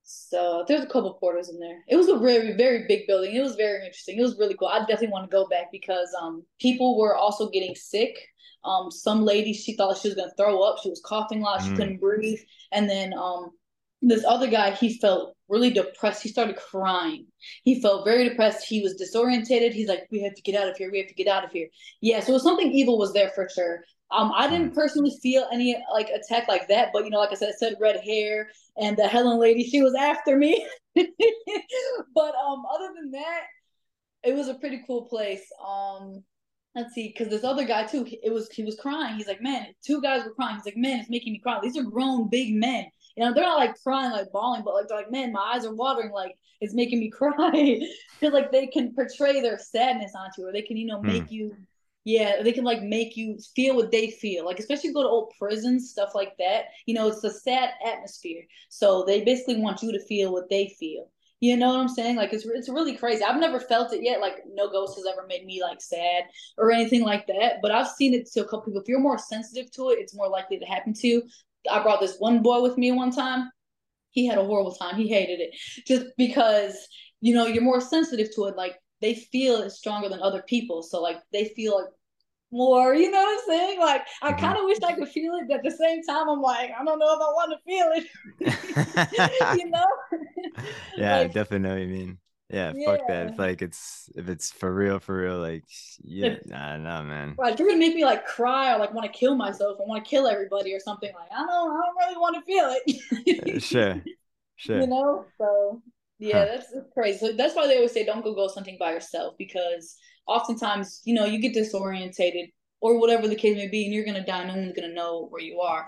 [0.03, 1.83] So there's a couple portals in there.
[1.89, 3.35] It was a very, very big building.
[3.35, 4.17] It was very interesting.
[4.17, 4.69] It was really cool.
[4.69, 8.17] I definitely want to go back because um people were also getting sick.
[8.63, 10.77] Um, some lady she thought she was gonna throw up.
[10.81, 11.61] She was coughing a lot.
[11.61, 11.75] She mm.
[11.75, 12.39] couldn't breathe.
[12.71, 13.51] And then um
[14.01, 16.23] this other guy he felt really depressed.
[16.23, 17.27] He started crying.
[17.63, 18.65] He felt very depressed.
[18.65, 19.73] He was disorientated.
[19.73, 20.91] He's like, we have to get out of here.
[20.91, 21.67] We have to get out of here.
[22.01, 23.83] Yeah, so something evil was there for sure.
[24.09, 24.75] Um, I didn't hmm.
[24.75, 27.75] personally feel any like attack like that, but you know, like I said, I said
[27.79, 30.65] red hair and the Helen lady, she was after me.
[30.95, 31.05] but
[32.35, 33.41] um, other than that,
[34.23, 35.43] it was a pretty cool place.
[35.65, 36.23] Um,
[36.75, 39.15] let's see, because this other guy too, it was he was crying.
[39.15, 40.55] He's like, man, two guys were crying.
[40.55, 41.59] He's like, man, it's making me cry.
[41.61, 42.85] These are grown big men.
[43.15, 45.65] You know, they're not like crying, like bawling, but like they're like, man, my eyes
[45.65, 46.11] are watering.
[46.11, 47.81] Like it's making me cry.
[48.19, 51.23] Because like they can portray their sadness onto you, or they can, you know, make
[51.23, 51.31] mm.
[51.31, 51.55] you
[52.07, 54.45] yeah, they can like make you feel what they feel.
[54.45, 56.67] Like especially go to old prisons, stuff like that.
[56.85, 58.43] You know, it's a sad atmosphere.
[58.69, 61.11] So they basically want you to feel what they feel.
[61.41, 62.15] You know what I'm saying?
[62.15, 63.25] Like it's it's really crazy.
[63.25, 64.21] I've never felt it yet.
[64.21, 66.23] Like no ghost has ever made me like sad
[66.57, 67.55] or anything like that.
[67.61, 68.81] But I've seen it to a couple people.
[68.81, 71.23] If you're more sensitive to it, it's more likely to happen to you.
[71.69, 73.51] I brought this one boy with me one time.
[74.11, 74.95] He had a horrible time.
[74.95, 75.53] He hated it
[75.85, 76.87] just because
[77.19, 78.55] you know you're more sensitive to it.
[78.55, 80.81] Like they feel it stronger than other people.
[80.83, 81.89] So like they feel like
[82.51, 82.93] more.
[82.93, 83.79] You know what I'm saying?
[83.79, 84.39] Like I mm-hmm.
[84.39, 86.83] kind of wish I could feel it, but at the same time, I'm like, I
[86.83, 89.59] don't know if I want to feel it.
[89.59, 90.63] you know?
[90.97, 91.83] yeah, like, definitely.
[91.83, 92.17] I mean,
[92.49, 93.27] yeah, yeah, fuck that.
[93.27, 95.65] If like it's if it's for real, for real, like
[96.01, 97.35] yeah, if, nah, nah, man.
[97.37, 100.03] Right, you're gonna make me like cry or like want to kill myself or want
[100.03, 101.11] to kill everybody or something.
[101.13, 103.55] Like I don't, I don't really want to feel it.
[103.55, 104.01] Uh, sure,
[104.55, 104.79] sure.
[104.79, 105.81] You know, so
[106.19, 106.45] yeah, huh.
[106.45, 107.19] that's, that's crazy.
[107.19, 111.13] So that's why they always say don't go go something by yourself because oftentimes, you
[111.13, 114.45] know, you get disorientated or whatever the case may be, and you're gonna die.
[114.45, 115.87] No one's gonna know where you are.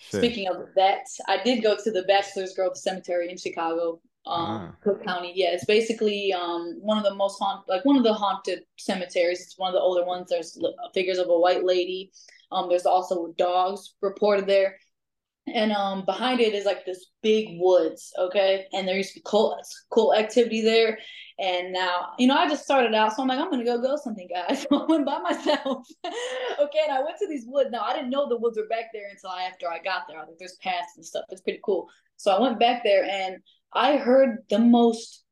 [0.00, 0.20] Sure.
[0.20, 4.74] Speaking of that, I did go to the Bachelor's Grove Cemetery in Chicago, um, ah.
[4.82, 5.32] Cook County.
[5.34, 9.40] Yeah, it's basically um one of the most haunted, like one of the haunted cemeteries.
[9.40, 10.28] It's one of the older ones.
[10.30, 10.58] There's
[10.94, 12.12] figures of a white lady.
[12.52, 14.76] Um, there's also dogs reported there
[15.54, 18.66] and um behind it is like this big woods okay?
[18.72, 19.58] And there used to be cool
[19.90, 20.98] cool activity there.
[21.38, 23.96] And now you know i just started out so i'm like i'm gonna go go
[23.96, 24.62] something guys.
[24.62, 26.80] So i went by myself okay?
[26.84, 27.70] And i went to these woods.
[27.70, 30.20] Now i didn't know the woods were back there until after i got there.
[30.20, 31.24] I think there's paths and stuff.
[31.30, 31.88] It's pretty cool.
[32.16, 33.38] So i went back there and
[33.72, 35.24] i heard the most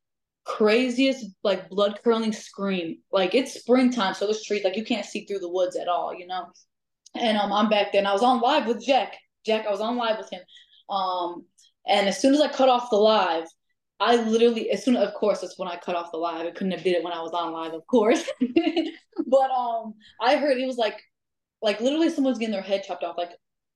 [0.44, 2.98] craziest like blood curdling scream.
[3.12, 6.14] Like it's springtime so there's trees like you can't see through the woods at all
[6.14, 6.46] you know?
[7.14, 9.80] And um, i'm back there and i was on live with jack Jack, I was
[9.80, 10.40] on live with him.
[10.90, 11.44] Um,
[11.86, 13.46] and as soon as I cut off the live,
[14.00, 16.46] I literally, as soon of course, that's when I cut off the live.
[16.46, 18.28] I couldn't have did it when I was on live, of course.
[19.26, 21.00] but um, I heard it was like,
[21.62, 23.18] like literally someone's getting their head chopped off.
[23.18, 23.32] Like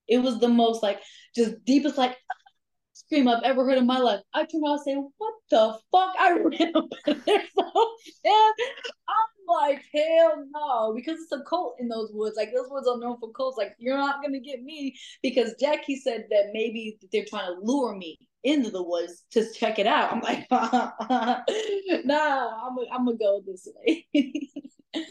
[0.07, 1.01] it was the most like
[1.35, 2.17] just deepest like
[2.93, 4.21] scream I've ever heard in my life.
[4.33, 9.85] I turn around and say, "What the fuck?" I ran up there so I'm like,
[9.93, 12.37] "Hell no!" Because it's a cult in those woods.
[12.37, 13.59] Like those woods are known for cults.
[13.59, 17.97] Like you're not gonna get me because Jackie said that maybe they're trying to lure
[17.97, 20.13] me into the woods to check it out.
[20.13, 20.47] I'm like,
[22.05, 25.03] "No, I'm I'm gonna go this way." so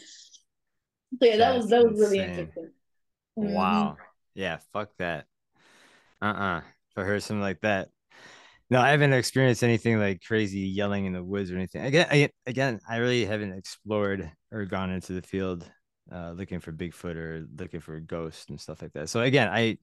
[1.22, 2.70] yeah, that was that was really interesting.
[3.36, 3.92] Wow.
[3.92, 4.02] Mm-hmm.
[4.34, 5.26] Yeah, fuck that.
[6.20, 7.90] Uh uh if I heard something like that.
[8.72, 11.84] No, I haven't experienced anything like crazy yelling in the woods or anything.
[11.84, 15.70] Again, I, again, I really haven't explored or gone into the field
[16.10, 19.10] uh, looking for Bigfoot or looking for ghosts and stuff like that.
[19.10, 19.76] So again, I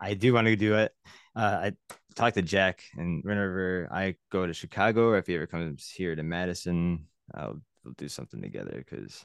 [0.00, 0.92] I do want to do it.
[1.34, 1.72] Uh, I
[2.14, 6.14] talked to Jack, and whenever I go to Chicago or if he ever comes here
[6.14, 9.24] to Madison, I'll we'll do something together because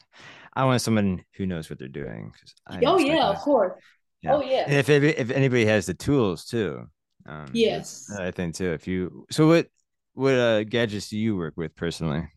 [0.53, 2.33] I want someone who knows what they're doing.
[2.83, 3.79] oh yeah, of course.
[4.23, 4.33] Yeah.
[4.33, 4.63] Oh yeah.
[4.65, 6.87] And if if anybody has the tools too,
[7.25, 8.71] um, yes, I think too.
[8.71, 9.67] If you so, what
[10.13, 12.27] what uh, gadgets do you work with personally?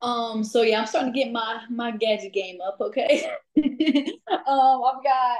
[0.00, 0.42] Um.
[0.44, 2.78] So yeah, I'm starting to get my my gadget game up.
[2.80, 3.24] Okay.
[3.56, 4.82] um.
[4.84, 5.38] I've got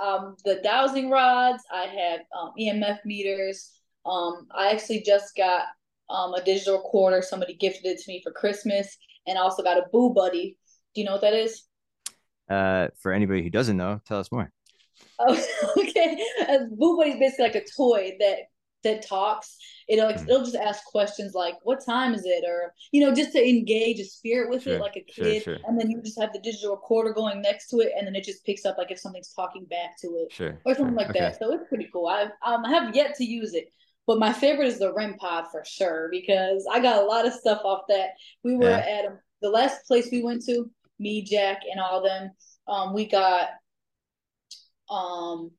[0.00, 1.62] um the dowsing rods.
[1.72, 3.72] I have um, EMF meters.
[4.06, 4.46] Um.
[4.54, 5.64] I actually just got
[6.10, 7.22] um a digital recorder.
[7.22, 10.56] Somebody gifted it to me for Christmas, and I also got a Boo Buddy.
[10.94, 11.64] Do you know what that is?
[12.50, 14.52] Uh, for anybody who doesn't know, tell us more.
[15.24, 15.40] Oh,
[15.78, 16.18] okay.
[16.48, 18.38] A Boo Buddy is basically like a toy that
[18.84, 19.56] that talks.
[19.88, 20.22] It'll mm.
[20.22, 24.00] it'll just ask questions like, "What time is it?" or you know, just to engage
[24.00, 25.42] a spirit with sure, it, like a kid.
[25.42, 25.64] Sure, sure.
[25.66, 28.24] And then you just have the digital recorder going next to it, and then it
[28.24, 31.20] just picks up like if something's talking back to it, sure, or something like okay.
[31.20, 31.38] that.
[31.38, 32.06] So it's pretty cool.
[32.06, 33.66] I um have yet to use it.
[34.06, 37.32] But my favorite is the REM pod for sure because I got a lot of
[37.32, 38.10] stuff off that.
[38.42, 38.78] We were yeah.
[38.78, 39.04] at
[39.42, 42.30] the last place we went to, me, Jack, and all them.
[42.66, 43.50] Um, we got
[44.90, 45.50] Um,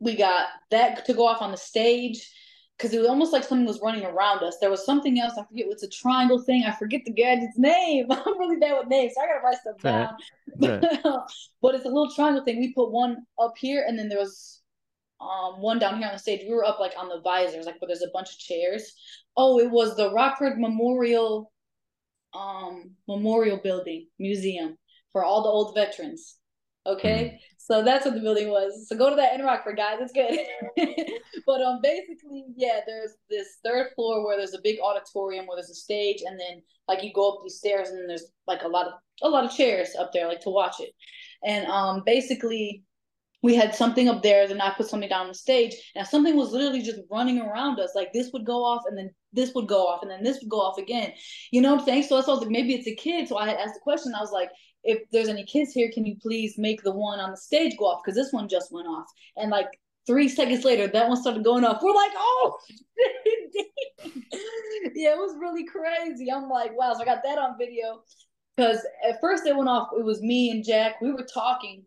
[0.00, 2.28] we got that to go off on the stage
[2.76, 4.56] because it was almost like something was running around us.
[4.60, 5.34] There was something else.
[5.38, 6.64] I forget what's a triangle thing.
[6.64, 8.06] I forget the gadget's name.
[8.10, 10.16] I'm really bad with names, so I gotta write stuff down.
[10.58, 10.80] Right.
[11.62, 12.58] but it's a little triangle thing.
[12.58, 14.60] We put one up here, and then there was
[15.20, 16.40] um one down here on the stage.
[16.42, 18.92] We were up like on the visors, like where there's a bunch of chairs.
[19.36, 21.52] Oh, it was the Rockford Memorial
[22.34, 24.76] um Memorial Building Museum
[25.12, 26.36] for all the old veterans.
[26.84, 27.51] Okay, mm.
[27.64, 28.88] So that's what the building was.
[28.88, 29.98] So go to that in Rockford, guys.
[30.00, 30.36] It's good.
[31.46, 35.70] but um, basically, yeah, there's this third floor where there's a big auditorium where there's
[35.70, 38.68] a stage, and then like you go up these stairs, and then there's like a
[38.68, 40.90] lot of a lot of chairs up there, like to watch it.
[41.44, 42.82] And um, basically,
[43.42, 46.36] we had something up there, then I put something down on the stage, and something
[46.36, 47.92] was literally just running around us.
[47.94, 50.50] Like this would go off, and then this would go off, and then this would
[50.50, 51.12] go off again.
[51.50, 52.02] You know what I'm saying?
[52.04, 53.28] So I was like, maybe it's a kid.
[53.28, 54.14] So I asked the question.
[54.14, 54.50] I was like,
[54.84, 57.86] if there's any kids here, can you please make the one on the stage go
[57.86, 58.02] off?
[58.04, 59.06] Because this one just went off.
[59.36, 59.68] And like
[60.06, 61.82] three seconds later, that one started going off.
[61.82, 62.58] We're like, oh,
[64.94, 66.30] yeah, it was really crazy.
[66.30, 66.94] I'm like, wow.
[66.94, 68.02] So I got that on video.
[68.56, 71.00] Because at first it went off, it was me and Jack.
[71.00, 71.84] We were talking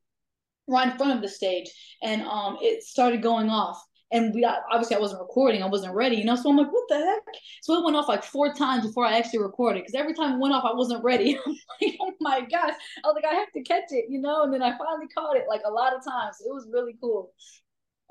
[0.68, 1.70] right in front of the stage,
[2.02, 6.18] and um, it started going off and we obviously I wasn't recording, I wasn't ready,
[6.18, 6.36] you know.
[6.36, 7.24] So I'm like, what the heck?
[7.62, 10.40] So it went off like four times before I actually recorded because every time it
[10.40, 11.38] went off, I wasn't ready.
[11.46, 12.74] I'm like, oh my gosh!
[13.04, 14.44] I was like, I have to catch it, you know.
[14.44, 16.38] And then I finally caught it like a lot of times.
[16.46, 17.34] It was really cool.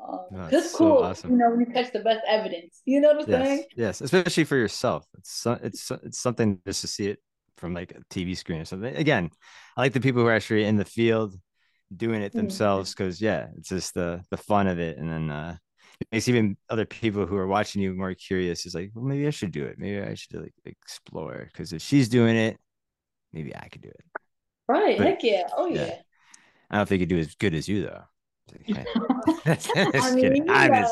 [0.02, 1.30] Um, that's cool, so awesome.
[1.30, 2.82] you know, when you catch the best evidence.
[2.84, 3.64] You know what I'm yes, saying?
[3.76, 5.06] Yes, especially for yourself.
[5.18, 7.18] It's it's it's something just to see it
[7.56, 8.94] from like a TV screen or something.
[8.96, 9.30] Again,
[9.76, 11.36] I like the people who are actually in the field
[11.94, 12.38] doing it mm-hmm.
[12.38, 15.56] themselves because yeah, it's just the the fun of it, and then uh,
[16.00, 18.66] it makes even other people who are watching you more curious.
[18.66, 19.78] Is like, well, maybe I should do it.
[19.78, 22.58] Maybe I should like explore because if she's doing it,
[23.32, 24.04] maybe I could do it.
[24.68, 24.98] Right.
[24.98, 25.48] But, Heck yeah.
[25.56, 25.86] Oh yeah.
[25.86, 25.96] yeah.
[26.70, 28.02] I don't think you do as good as you though.
[29.46, 30.84] I mean, I'm,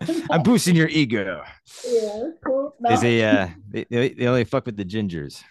[0.30, 1.44] I'm boosting your ego.
[1.86, 2.74] Yeah, cool.
[2.80, 2.90] No.
[3.02, 5.42] A uh, they, they only fuck with the gingers.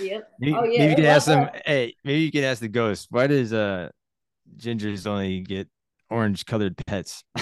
[0.00, 0.28] Yep.
[0.38, 0.78] Maybe, oh, yeah.
[0.80, 1.48] maybe you can ask them.
[1.64, 3.08] Hey, maybe you can ask the ghost.
[3.10, 3.88] Why does uh
[4.58, 5.68] gingers only get
[6.10, 7.24] orange colored pets?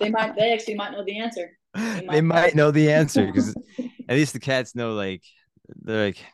[0.00, 1.50] they might they actually might know the answer.
[1.74, 3.54] They might, they might know the answer because
[4.08, 5.22] at least the cats know like
[5.68, 6.24] they're like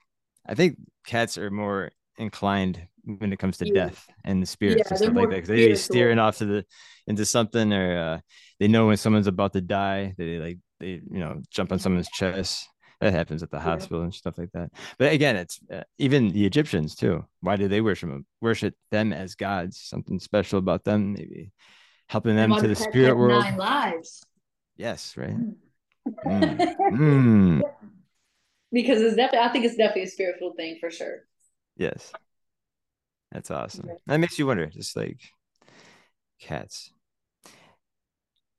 [0.46, 4.88] I think cats are more inclined when it comes to death and the spirits yeah,
[4.90, 6.64] and stuff like that because they're steering off to the
[7.06, 8.20] into something or uh,
[8.60, 12.08] they know when someone's about to die they like they you know jump on someone's
[12.10, 12.68] chest
[13.02, 14.70] that happens at the hospital and stuff like that.
[14.96, 17.24] But again, it's uh, even the Egyptians too.
[17.40, 18.24] Why do they worship them?
[18.40, 19.76] Worship them as gods?
[19.76, 21.14] Something special about them?
[21.14, 21.50] Maybe
[22.08, 23.42] helping them to the spirit world.
[23.42, 24.24] Nine lives.
[24.76, 25.36] Yes, right.
[26.24, 26.76] Mm.
[26.92, 27.62] mm.
[28.74, 31.26] Because it's definitely, I think it's definitely a spiritual thing for sure.
[31.76, 32.10] Yes,
[33.30, 33.90] that's awesome.
[34.06, 35.20] That makes you wonder, just like
[36.40, 36.90] cats.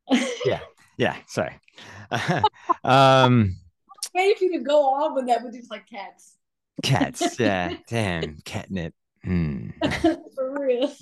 [0.46, 0.60] yeah,
[0.98, 1.16] yeah.
[1.26, 1.58] Sorry.
[2.84, 3.56] um
[4.14, 6.38] waiting for you to go on with that, but just like cats.
[6.82, 7.76] Cats, yeah.
[7.88, 8.94] Damn, catnip.
[9.26, 9.74] Mm.
[10.36, 10.94] For real.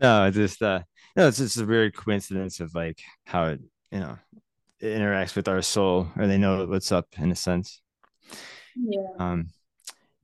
[0.00, 0.80] No, it's just uh
[1.14, 3.60] no, it's just a weird coincidence of like how it,
[3.90, 4.18] you know,
[4.80, 7.80] it interacts with our soul or they know what's up in a sense.
[8.74, 9.10] Yeah.
[9.18, 9.50] Um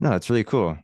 [0.00, 0.76] no, it's really cool.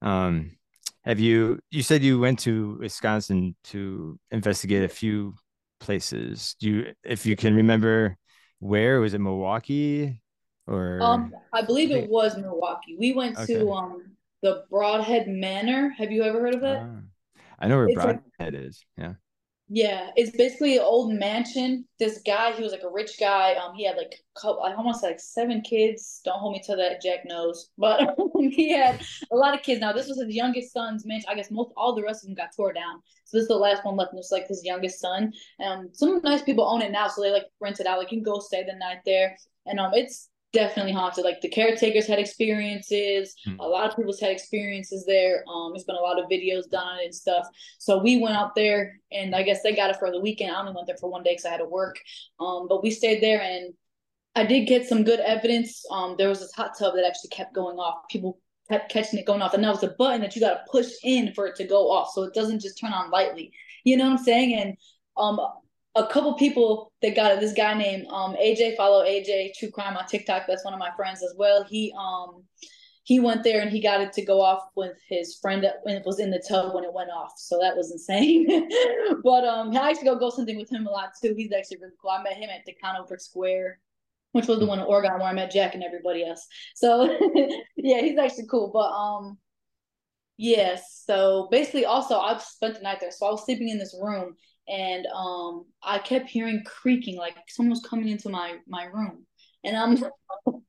[0.00, 0.56] Um
[1.04, 5.34] have you you said you went to Wisconsin to investigate a few
[5.80, 6.54] places.
[6.60, 8.16] Do you if you can remember
[8.60, 10.20] where was it Milwaukee?
[10.66, 12.96] Or um I believe it was Milwaukee.
[12.98, 13.54] We went okay.
[13.54, 14.02] to um
[14.42, 15.90] the Broadhead Manor.
[15.96, 16.78] Have you ever heard of it?
[16.78, 18.84] Uh, I know where it's Brodhead like, is.
[18.96, 19.14] Yeah.
[19.68, 21.86] Yeah, it's basically an old mansion.
[21.98, 23.54] This guy, he was like a rich guy.
[23.54, 26.20] Um, he had like couple, I almost like seven kids.
[26.22, 27.00] Don't hold me to that.
[27.00, 29.80] Jack knows, but he had a lot of kids.
[29.80, 31.30] Now this was his youngest son's mansion.
[31.30, 33.00] I guess most all the rest of them got tore down.
[33.24, 34.12] So this is the last one left.
[34.12, 35.32] And it's like his youngest son.
[35.64, 37.98] Um, some nice people own it now, so they like rent it out.
[37.98, 39.34] Like you can go stay the night there.
[39.64, 41.24] And um, it's definitely haunted.
[41.24, 43.58] Like the caretakers had experiences, mm.
[43.58, 45.44] a lot of people's had experiences there.
[45.46, 47.46] Um, there's been a lot of videos done on it and stuff.
[47.78, 50.54] So we went out there, and I guess they got it for the weekend.
[50.54, 51.98] I only went there for one day because I had to work.
[52.40, 53.74] Um, but we stayed there, and
[54.34, 55.84] I did get some good evidence.
[55.90, 58.08] Um, there was this hot tub that actually kept going off.
[58.08, 58.38] People
[58.70, 60.90] kept catching it going off, and that was a button that you got to push
[61.02, 63.52] in for it to go off, so it doesn't just turn on lightly.
[63.84, 64.54] You know what I'm saying?
[64.54, 64.76] And
[65.16, 65.38] um,
[65.96, 67.40] a couple people that got it.
[67.40, 70.44] This guy named um AJ, follow AJ True Crime on TikTok.
[70.46, 71.64] That's one of my friends as well.
[71.64, 72.44] He um
[73.04, 76.18] he went there and he got it to go off with his friend that was
[76.18, 77.32] in the tub when it went off.
[77.36, 78.46] So that was insane.
[79.22, 81.34] but um I actually go go something with him a lot too.
[81.36, 82.10] He's actually really cool.
[82.10, 83.78] I met him at the Conover Square,
[84.32, 86.46] which was the one in Oregon where I met Jack and everybody else.
[86.74, 87.04] So
[87.76, 88.70] yeah, he's actually cool.
[88.72, 89.38] But um
[90.36, 91.04] Yes.
[91.06, 93.10] So basically, also I spent the night there.
[93.10, 94.34] So I was sleeping in this room,
[94.68, 99.26] and um, I kept hearing creaking, like someone was coming into my my room,
[99.64, 100.02] and I'm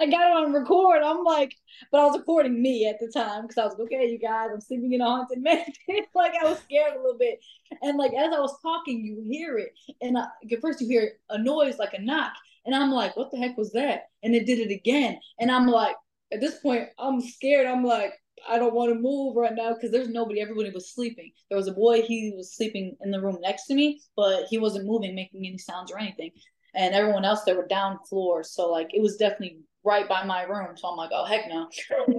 [0.00, 1.02] I got it on record.
[1.02, 1.54] I'm like,
[1.92, 4.48] but I was recording me at the time because I was like, okay, you guys,
[4.50, 5.74] I'm sleeping in a haunted mansion.
[6.14, 7.38] like I was scared a little bit,
[7.82, 10.26] and like as I was talking, you hear it, and I,
[10.60, 12.32] first you hear a noise like a knock,
[12.64, 14.04] and I'm like, what the heck was that?
[14.22, 15.96] And it did it again, and I'm like,
[16.32, 17.66] at this point, I'm scared.
[17.66, 18.12] I'm like,
[18.48, 20.40] I don't want to move right now because there's nobody.
[20.40, 21.32] Everybody was sleeping.
[21.48, 22.02] There was a boy.
[22.02, 25.58] He was sleeping in the room next to me, but he wasn't moving, making any
[25.58, 26.30] sounds or anything.
[26.74, 28.52] And everyone else they were down floors.
[28.52, 30.76] So like it was definitely right by my room.
[30.76, 31.68] So I'm like, oh heck no.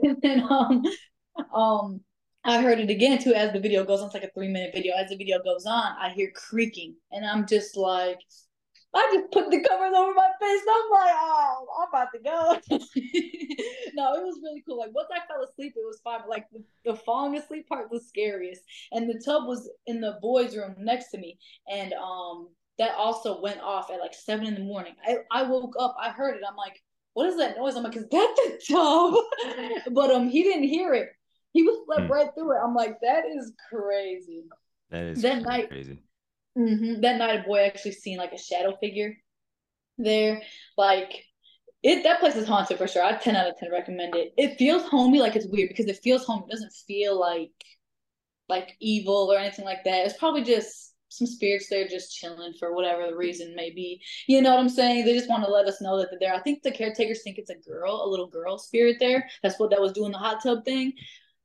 [0.23, 0.83] and um,
[1.53, 2.01] um,
[2.43, 4.07] I heard it again too as the video goes on.
[4.07, 4.95] It's like a three minute video.
[4.95, 8.17] As the video goes on, I hear creaking, and I'm just like,
[8.93, 10.61] I just put the covers over my face.
[10.61, 12.75] And I'm like, oh, I'm about to go.
[13.93, 14.79] no, it was really cool.
[14.79, 16.19] Like once I fell asleep, it was fine.
[16.21, 18.61] But like the, the falling asleep part was scariest.
[18.91, 21.39] And the tub was in the boys' room next to me,
[21.71, 22.49] and um,
[22.79, 24.93] that also went off at like seven in the morning.
[25.05, 25.95] I I woke up.
[25.99, 26.43] I heard it.
[26.47, 26.81] I'm like,
[27.13, 27.75] what is that noise?
[27.75, 29.83] I'm like, is that the tub?
[29.93, 31.09] but um, he didn't hear it.
[31.53, 32.11] He was slept hmm.
[32.11, 32.61] right through it.
[32.63, 34.43] I'm like, that is crazy.
[34.89, 35.99] That is that night, crazy.
[36.57, 39.15] Mm-hmm, that night, a boy actually seen like a shadow figure
[39.97, 40.41] there.
[40.77, 41.23] Like
[41.83, 43.03] it, that place is haunted for sure.
[43.03, 44.33] I ten out of ten recommend it.
[44.37, 46.43] It feels homey, like it's weird because it feels home.
[46.47, 47.51] It doesn't feel like
[48.49, 50.05] like evil or anything like that.
[50.05, 54.01] It's probably just some spirits there just chilling for whatever the reason may be.
[54.27, 55.05] You know what I'm saying?
[55.05, 56.33] They just want to let us know that they're there.
[56.33, 59.29] I think the caretakers think it's a girl, a little girl spirit there.
[59.43, 60.93] That's what that was doing the hot tub thing.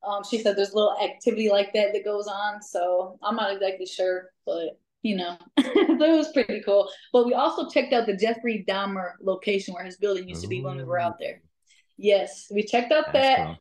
[0.06, 2.62] Um, she said there's a little activity like that that goes on.
[2.62, 6.88] So I'm not exactly sure, but you know, so it was pretty cool.
[7.12, 10.62] But we also checked out the Jeffrey Dahmer location where his building used to be
[10.62, 11.40] when we were out there.
[11.96, 13.46] Yes, we checked out That's that.
[13.46, 13.56] Cool.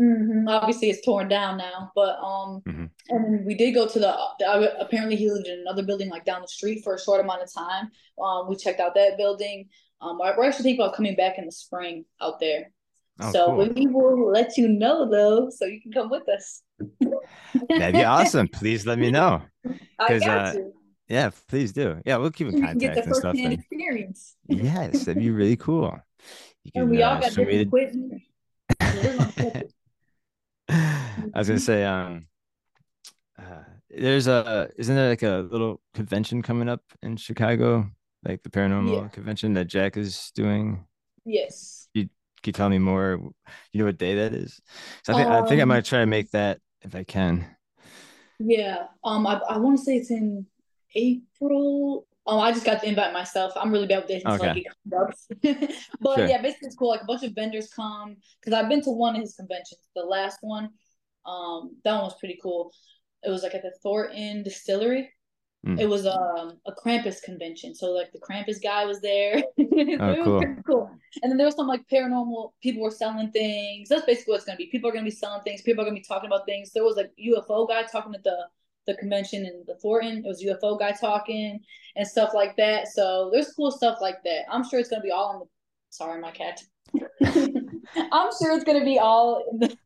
[0.00, 0.48] Mm-hmm.
[0.48, 2.84] Obviously, it's torn down now, but um, mm-hmm.
[3.10, 4.80] and we did go to the, the.
[4.80, 7.52] Apparently, he lived in another building like down the street for a short amount of
[7.52, 7.90] time.
[8.22, 9.68] Um, we checked out that building.
[10.00, 12.72] Um, we're actually thinking about coming back in the spring out there.
[13.20, 13.68] Oh, so cool.
[13.68, 16.62] we will let you know though, so you can come with us.
[17.68, 18.48] That'd be awesome.
[18.48, 19.42] Please let me know.
[19.98, 20.54] Because uh,
[21.08, 22.00] yeah, please do.
[22.06, 23.36] Yeah, we'll keep in contact get the and stuff.
[23.36, 24.36] And, experience.
[24.48, 25.98] yes, that'd be really cool.
[26.64, 28.22] You can, and we uh, all got different equipment.
[30.68, 32.26] I was gonna say, um,
[33.38, 37.90] uh, there's a isn't there like a little convention coming up in Chicago,
[38.24, 39.08] like the paranormal yeah.
[39.08, 40.86] convention that Jack is doing?
[41.24, 41.88] Yes.
[41.94, 43.20] You can you tell me more?
[43.72, 44.60] You know what day that is?
[45.04, 47.04] So I think um, I think I might um, try to make that if I
[47.04, 47.46] can.
[48.38, 48.86] Yeah.
[49.04, 49.26] Um.
[49.26, 50.46] I I want to say it's in
[50.94, 53.52] April um, I just got the invite myself.
[53.56, 54.64] I'm really bad with dates, okay.
[54.92, 55.16] like
[56.00, 56.26] but sure.
[56.26, 56.90] yeah, basically it's cool.
[56.90, 59.80] Like a bunch of vendors come because I've been to one of his conventions.
[59.96, 60.70] The last one,
[61.26, 62.72] um, that one was pretty cool.
[63.24, 65.10] It was like at the Thornton Distillery.
[65.66, 65.78] Mm.
[65.78, 69.42] It was um a Krampus convention, so like the Krampus guy was there.
[69.60, 70.56] oh, cool.
[70.66, 70.90] cool.
[71.22, 73.88] And then there was some like paranormal people were selling things.
[73.88, 74.66] That's basically what it's gonna be.
[74.66, 75.62] People are gonna be selling things.
[75.62, 76.72] People are gonna be talking about things.
[76.72, 78.48] There was like UFO guy talking at the
[78.88, 80.24] the convention in the Thornton.
[80.24, 81.60] It was UFO guy talking
[81.94, 82.88] and stuff like that.
[82.88, 84.42] So there's cool stuff like that.
[84.50, 85.46] I'm sure it's gonna be all on the.
[85.90, 86.60] Sorry, my cat.
[87.22, 89.76] I'm sure it's gonna be all in the.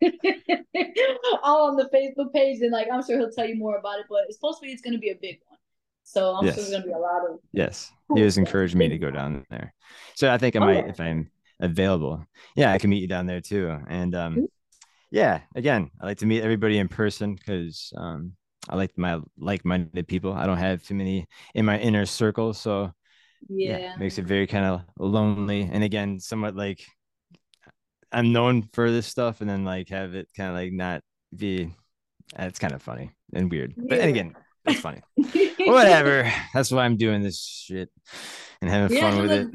[1.42, 4.06] all on the Facebook page, and like I'm sure he'll tell you more about it.
[4.08, 5.58] But it's supposed to be it's going to be a big one,
[6.04, 6.54] so I'm yes.
[6.54, 7.38] sure there's going to be a lot of.
[7.52, 9.74] Yes, he has encouraged me to go down there,
[10.14, 11.30] so I think I might, if I'm
[11.60, 12.24] available,
[12.56, 13.76] yeah, I can meet you down there too.
[13.88, 14.44] And um, mm-hmm.
[15.10, 18.32] yeah, again, I like to meet everybody in person because um,
[18.68, 20.32] I like my like-minded people.
[20.32, 22.92] I don't have too many in my inner circle, so
[23.48, 25.68] yeah, yeah makes it very kind of lonely.
[25.72, 26.84] And again, somewhat like
[28.12, 31.02] I'm known for this stuff, and then like have it kind of like not
[31.34, 31.74] be.
[32.38, 33.84] It's kind of funny and weird, yeah.
[33.88, 35.00] but again, it's funny.
[35.60, 36.30] Whatever.
[36.52, 37.88] That's why I'm doing this shit
[38.60, 39.48] and having yeah, fun with it.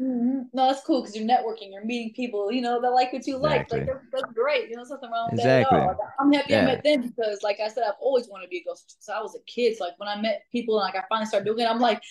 [0.00, 0.42] Mm-hmm.
[0.54, 3.36] No, that's cool because you're networking, you're meeting people, you know, that like what you
[3.36, 3.80] exactly.
[3.80, 3.88] like.
[3.88, 4.70] Like that's, that's, great.
[4.70, 5.76] You know, something wrong with exactly.
[5.76, 6.08] that at all.
[6.18, 6.62] I'm happy yeah.
[6.62, 9.14] I met them because, like I said, I've always wanted to be a ghost since
[9.14, 9.76] I was a kid.
[9.76, 12.02] So, like when I met people and like I finally started doing it, I'm like,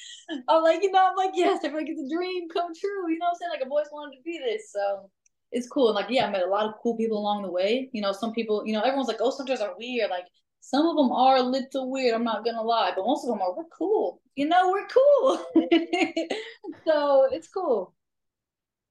[0.48, 3.10] I'm like, you know, I'm like, yes, I feel like it's a dream come true.
[3.10, 3.52] You know what I'm saying?
[3.54, 4.72] Like I've always wanted to be this.
[4.72, 5.10] So
[5.52, 5.90] it's cool.
[5.90, 7.90] And like, yeah, I met a lot of cool people along the way.
[7.94, 10.10] You know, some people, you know, everyone's like, ghost hunters are weird.
[10.10, 10.26] Like
[10.60, 12.14] some of them are a little weird.
[12.14, 14.22] I'm not gonna lie, but most of them are we're cool.
[14.36, 15.46] You know, we're cool.
[16.86, 17.94] so it's cool.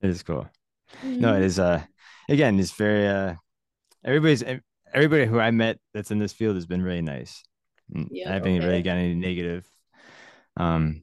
[0.00, 0.48] It is cool.
[1.02, 1.20] Mm-hmm.
[1.20, 1.60] No, it mm-hmm.
[1.60, 1.82] Uh,
[2.28, 3.06] again, it's very.
[3.06, 3.34] Uh,
[4.04, 4.42] everybody's
[4.92, 7.42] everybody who I met that's in this field has been really nice.
[7.94, 8.66] Mm, yeah, I haven't okay.
[8.66, 9.64] really got any negative
[10.58, 11.02] um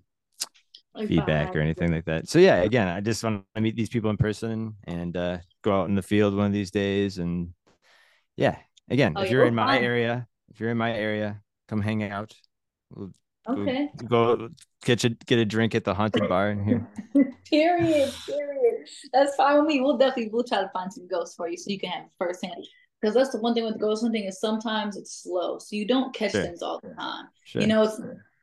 [0.95, 2.27] like feedback or anything like that.
[2.29, 5.81] So yeah, again, I just want to meet these people in person and uh, go
[5.81, 7.53] out in the field one of these days and
[8.37, 8.57] Yeah.
[8.89, 12.33] Again, Oh if you're in my area, if you're in my area, come hang out.
[12.91, 13.11] We'll
[13.47, 13.89] Okay.
[14.07, 14.49] go
[14.83, 16.87] get a get a drink at the haunted bar in here.
[17.45, 18.11] Period.
[18.25, 18.87] Period.
[19.13, 19.81] That's fine with me.
[19.81, 22.65] We'll definitely we'll try to find some ghosts for you so you can have firsthand.
[23.01, 26.13] Because that's the one thing with ghost hunting is sometimes it's slow, so you don't
[26.15, 26.41] catch Sure.
[26.43, 27.25] things all the time.
[27.43, 27.61] Sure.
[27.61, 27.99] You know, it's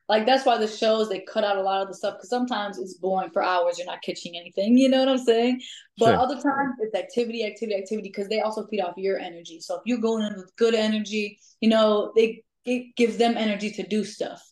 [0.08, 2.78] like that's why the shows they cut out a lot of the stuff because sometimes
[2.78, 3.78] it's boring for hours.
[3.78, 4.76] You're not catching anything.
[4.76, 5.60] You know what I'm saying?
[5.98, 6.18] But Sure.
[6.18, 9.60] other times it's activity, activity, activity because they also feed off your energy.
[9.60, 13.70] So if you're going in with good energy, you know, they it gives them energy
[13.72, 14.42] to do stuff.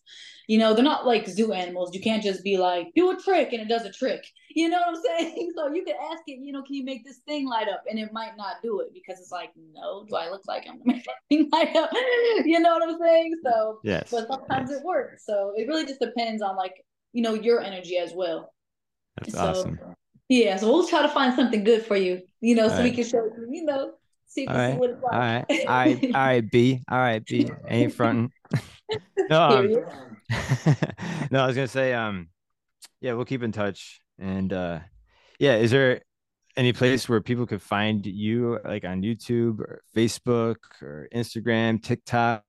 [0.51, 1.95] You know, they're not like zoo animals.
[1.95, 4.27] You can't just be like, do a trick and it does a trick.
[4.53, 5.53] You know what I'm saying?
[5.57, 7.85] So you can ask it, you know, can you make this thing light up?
[7.89, 10.79] And it might not do it because it's like, no, do I look like I'm
[10.79, 11.91] gonna make that thing light up?
[12.45, 13.37] You know what I'm saying?
[13.45, 14.11] So Yes.
[14.11, 14.81] but sometimes yes.
[14.81, 15.25] it works.
[15.25, 18.53] So it really just depends on like, you know, your energy as well.
[19.19, 19.79] That's So awesome.
[20.29, 22.91] yeah, so we'll try to find something good for you, you know, so All we
[22.91, 23.93] can show you, you know,
[24.27, 24.81] see All see right.
[24.81, 25.45] All right.
[25.49, 26.05] All right.
[26.07, 26.83] All right, B.
[26.91, 27.49] All right, B.
[27.69, 28.33] Ain't fronting.
[29.29, 29.85] No.
[31.31, 32.29] no, I was gonna say, um,
[33.01, 34.01] yeah, we'll keep in touch.
[34.19, 34.81] And uh
[35.39, 36.03] yeah, is there
[36.57, 42.45] any place where people could find you like on YouTube or Facebook or Instagram, TikTok?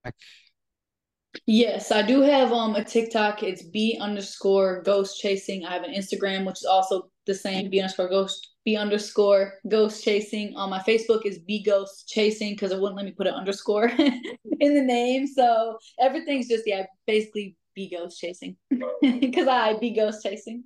[1.45, 3.41] Yes, I do have um a TikTok.
[3.43, 5.65] It's B underscore ghost chasing.
[5.65, 10.03] I have an Instagram, which is also the same B underscore ghost B underscore ghost
[10.03, 10.53] chasing.
[10.57, 13.85] On my Facebook is B ghost chasing because it wouldn't let me put an underscore
[13.97, 15.25] in the name.
[15.25, 18.57] So everything's just yeah, basically B ghost chasing
[19.01, 20.65] because I be ghost chasing.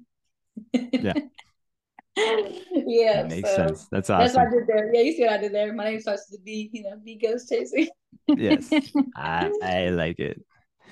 [0.74, 1.14] Yeah.
[2.18, 3.88] yeah, That makes so sense.
[3.92, 4.26] That's awesome.
[4.26, 4.94] that's what I did there.
[4.94, 5.74] Yeah, you see what I did there.
[5.74, 7.90] My name starts with B, you know, B ghost chasing.
[8.28, 8.72] Yes.
[9.16, 10.42] I, I like it.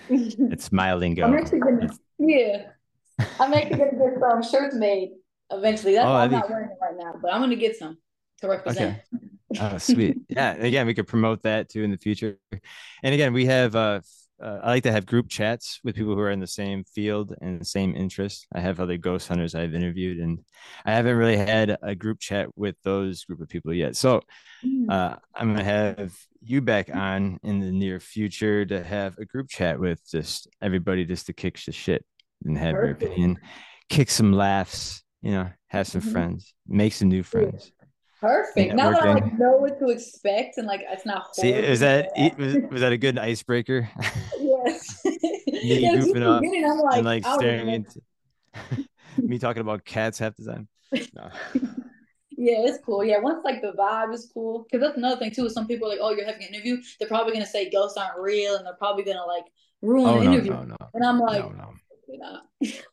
[0.10, 2.72] It's my I'm actually gonna, It's, yeah,
[3.40, 5.12] I'm actually gonna get some shirts made
[5.50, 5.96] eventually.
[5.96, 7.98] That's oh, why I'm be not wearing it right now, but I'm gonna get some
[8.42, 9.00] to represent.
[9.14, 9.28] okay.
[9.62, 10.18] Oh, sweet.
[10.30, 10.52] Yeah.
[10.52, 12.38] and Again, we could promote that too in the future.
[13.04, 14.02] And again, we have uh,
[14.44, 17.34] uh I like to have group chats with people who are in the same field
[17.42, 18.48] and the same interest.
[18.54, 20.40] I have other ghost hunters I've interviewed, and
[20.86, 23.96] I haven't really had a group chat with those group of people yet.
[23.96, 24.22] So
[24.66, 24.90] Mm.
[24.90, 29.50] uh, I'm gonna have you back on in the near future to have a group
[29.50, 32.06] chat with just everybody just to kick the shit
[32.46, 33.40] and have your opinion,
[33.90, 36.12] kick some laughs, you know, have some Mhm.
[36.14, 37.73] friends, make some new friends.
[38.24, 38.76] Perfect.
[38.76, 42.12] Now that I like know what to expect and like it's not See, is that
[42.38, 43.90] was, was that a good icebreaker?
[44.40, 45.02] Yes.
[45.06, 45.20] Me
[45.82, 48.02] yeah, goofing off beginning, I'm like, and like staring into
[49.18, 50.70] me talking about cats half the time.
[51.14, 51.30] No.
[52.38, 53.04] yeah, it's cool.
[53.04, 55.46] Yeah, once like the vibe is cool, because that's another thing too.
[55.46, 56.78] Is some people are like, oh, you're having an interview.
[57.00, 59.46] They're probably gonna say ghosts aren't real, and they're probably gonna like
[59.82, 60.52] ruin Oh the no, interview.
[60.52, 61.74] no, no, And I'm like, no,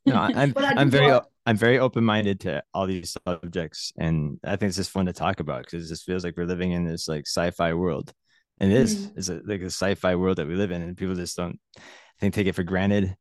[0.06, 0.14] no.
[0.14, 4.38] I- I'm but I I'm very I'm very open minded to all these subjects, and
[4.44, 6.72] I think it's just fun to talk about because it just feels like we're living
[6.72, 8.12] in this like sci-fi world,
[8.60, 9.18] and it is Mhm.
[9.18, 11.80] it's a, like a sci-fi world that we live in, and people just don't I
[12.20, 13.16] think take it for granted.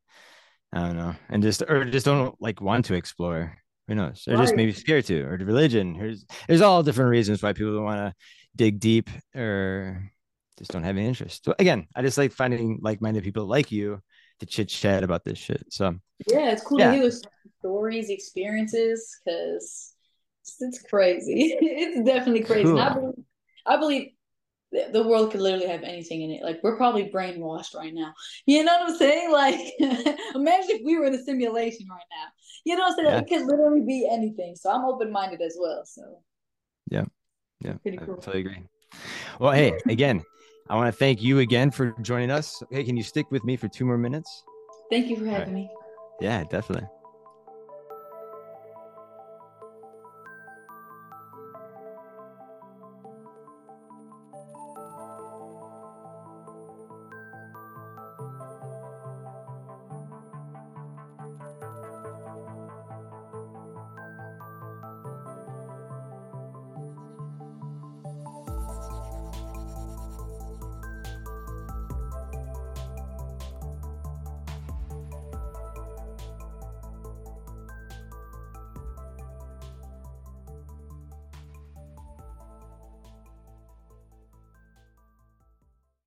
[0.72, 3.56] I don't know, and just or just don't like want to explore.
[3.88, 4.24] Who knows?
[4.28, 5.98] Or just maybe scared to, or the religion.
[5.98, 8.14] There's there's all different reasons why people don't want to
[8.54, 10.10] dig deep or
[10.58, 11.44] just don't have any interest.
[11.44, 14.00] So again, I just like finding like-minded people like you
[14.40, 15.64] to chit chat about this shit.
[15.70, 17.10] So Yeah, it's cool to hear
[17.60, 19.94] stories, experiences, because
[20.60, 21.56] it's, crazy.
[21.60, 22.70] It's definitely crazy.
[22.70, 23.14] And I believe,
[23.66, 24.10] I believe
[24.72, 26.42] the world could literally have anything in it.
[26.42, 28.12] Like we're probably brainwashed right now.
[28.46, 29.30] You know what I'm saying?
[29.40, 29.58] Like
[30.34, 32.28] imagine if we were in a simulation right now.
[32.64, 33.08] You know what I'm saying?
[33.08, 34.54] Yeah, It could literally be anything.
[34.56, 35.82] So I'm open-minded as well.
[35.84, 36.02] So
[36.90, 37.04] yeah,
[37.60, 37.74] yeah.
[37.82, 38.16] pretty I cool.
[38.16, 38.62] totally agree.
[39.38, 40.22] Well, hey, again,
[40.70, 42.62] I want to thank you again for joining us.
[42.70, 44.44] Hey, can you stick with me for two more minutes?
[44.88, 45.40] Thank you for All right.
[45.40, 45.70] having me.
[46.20, 46.86] Yeah, definitely.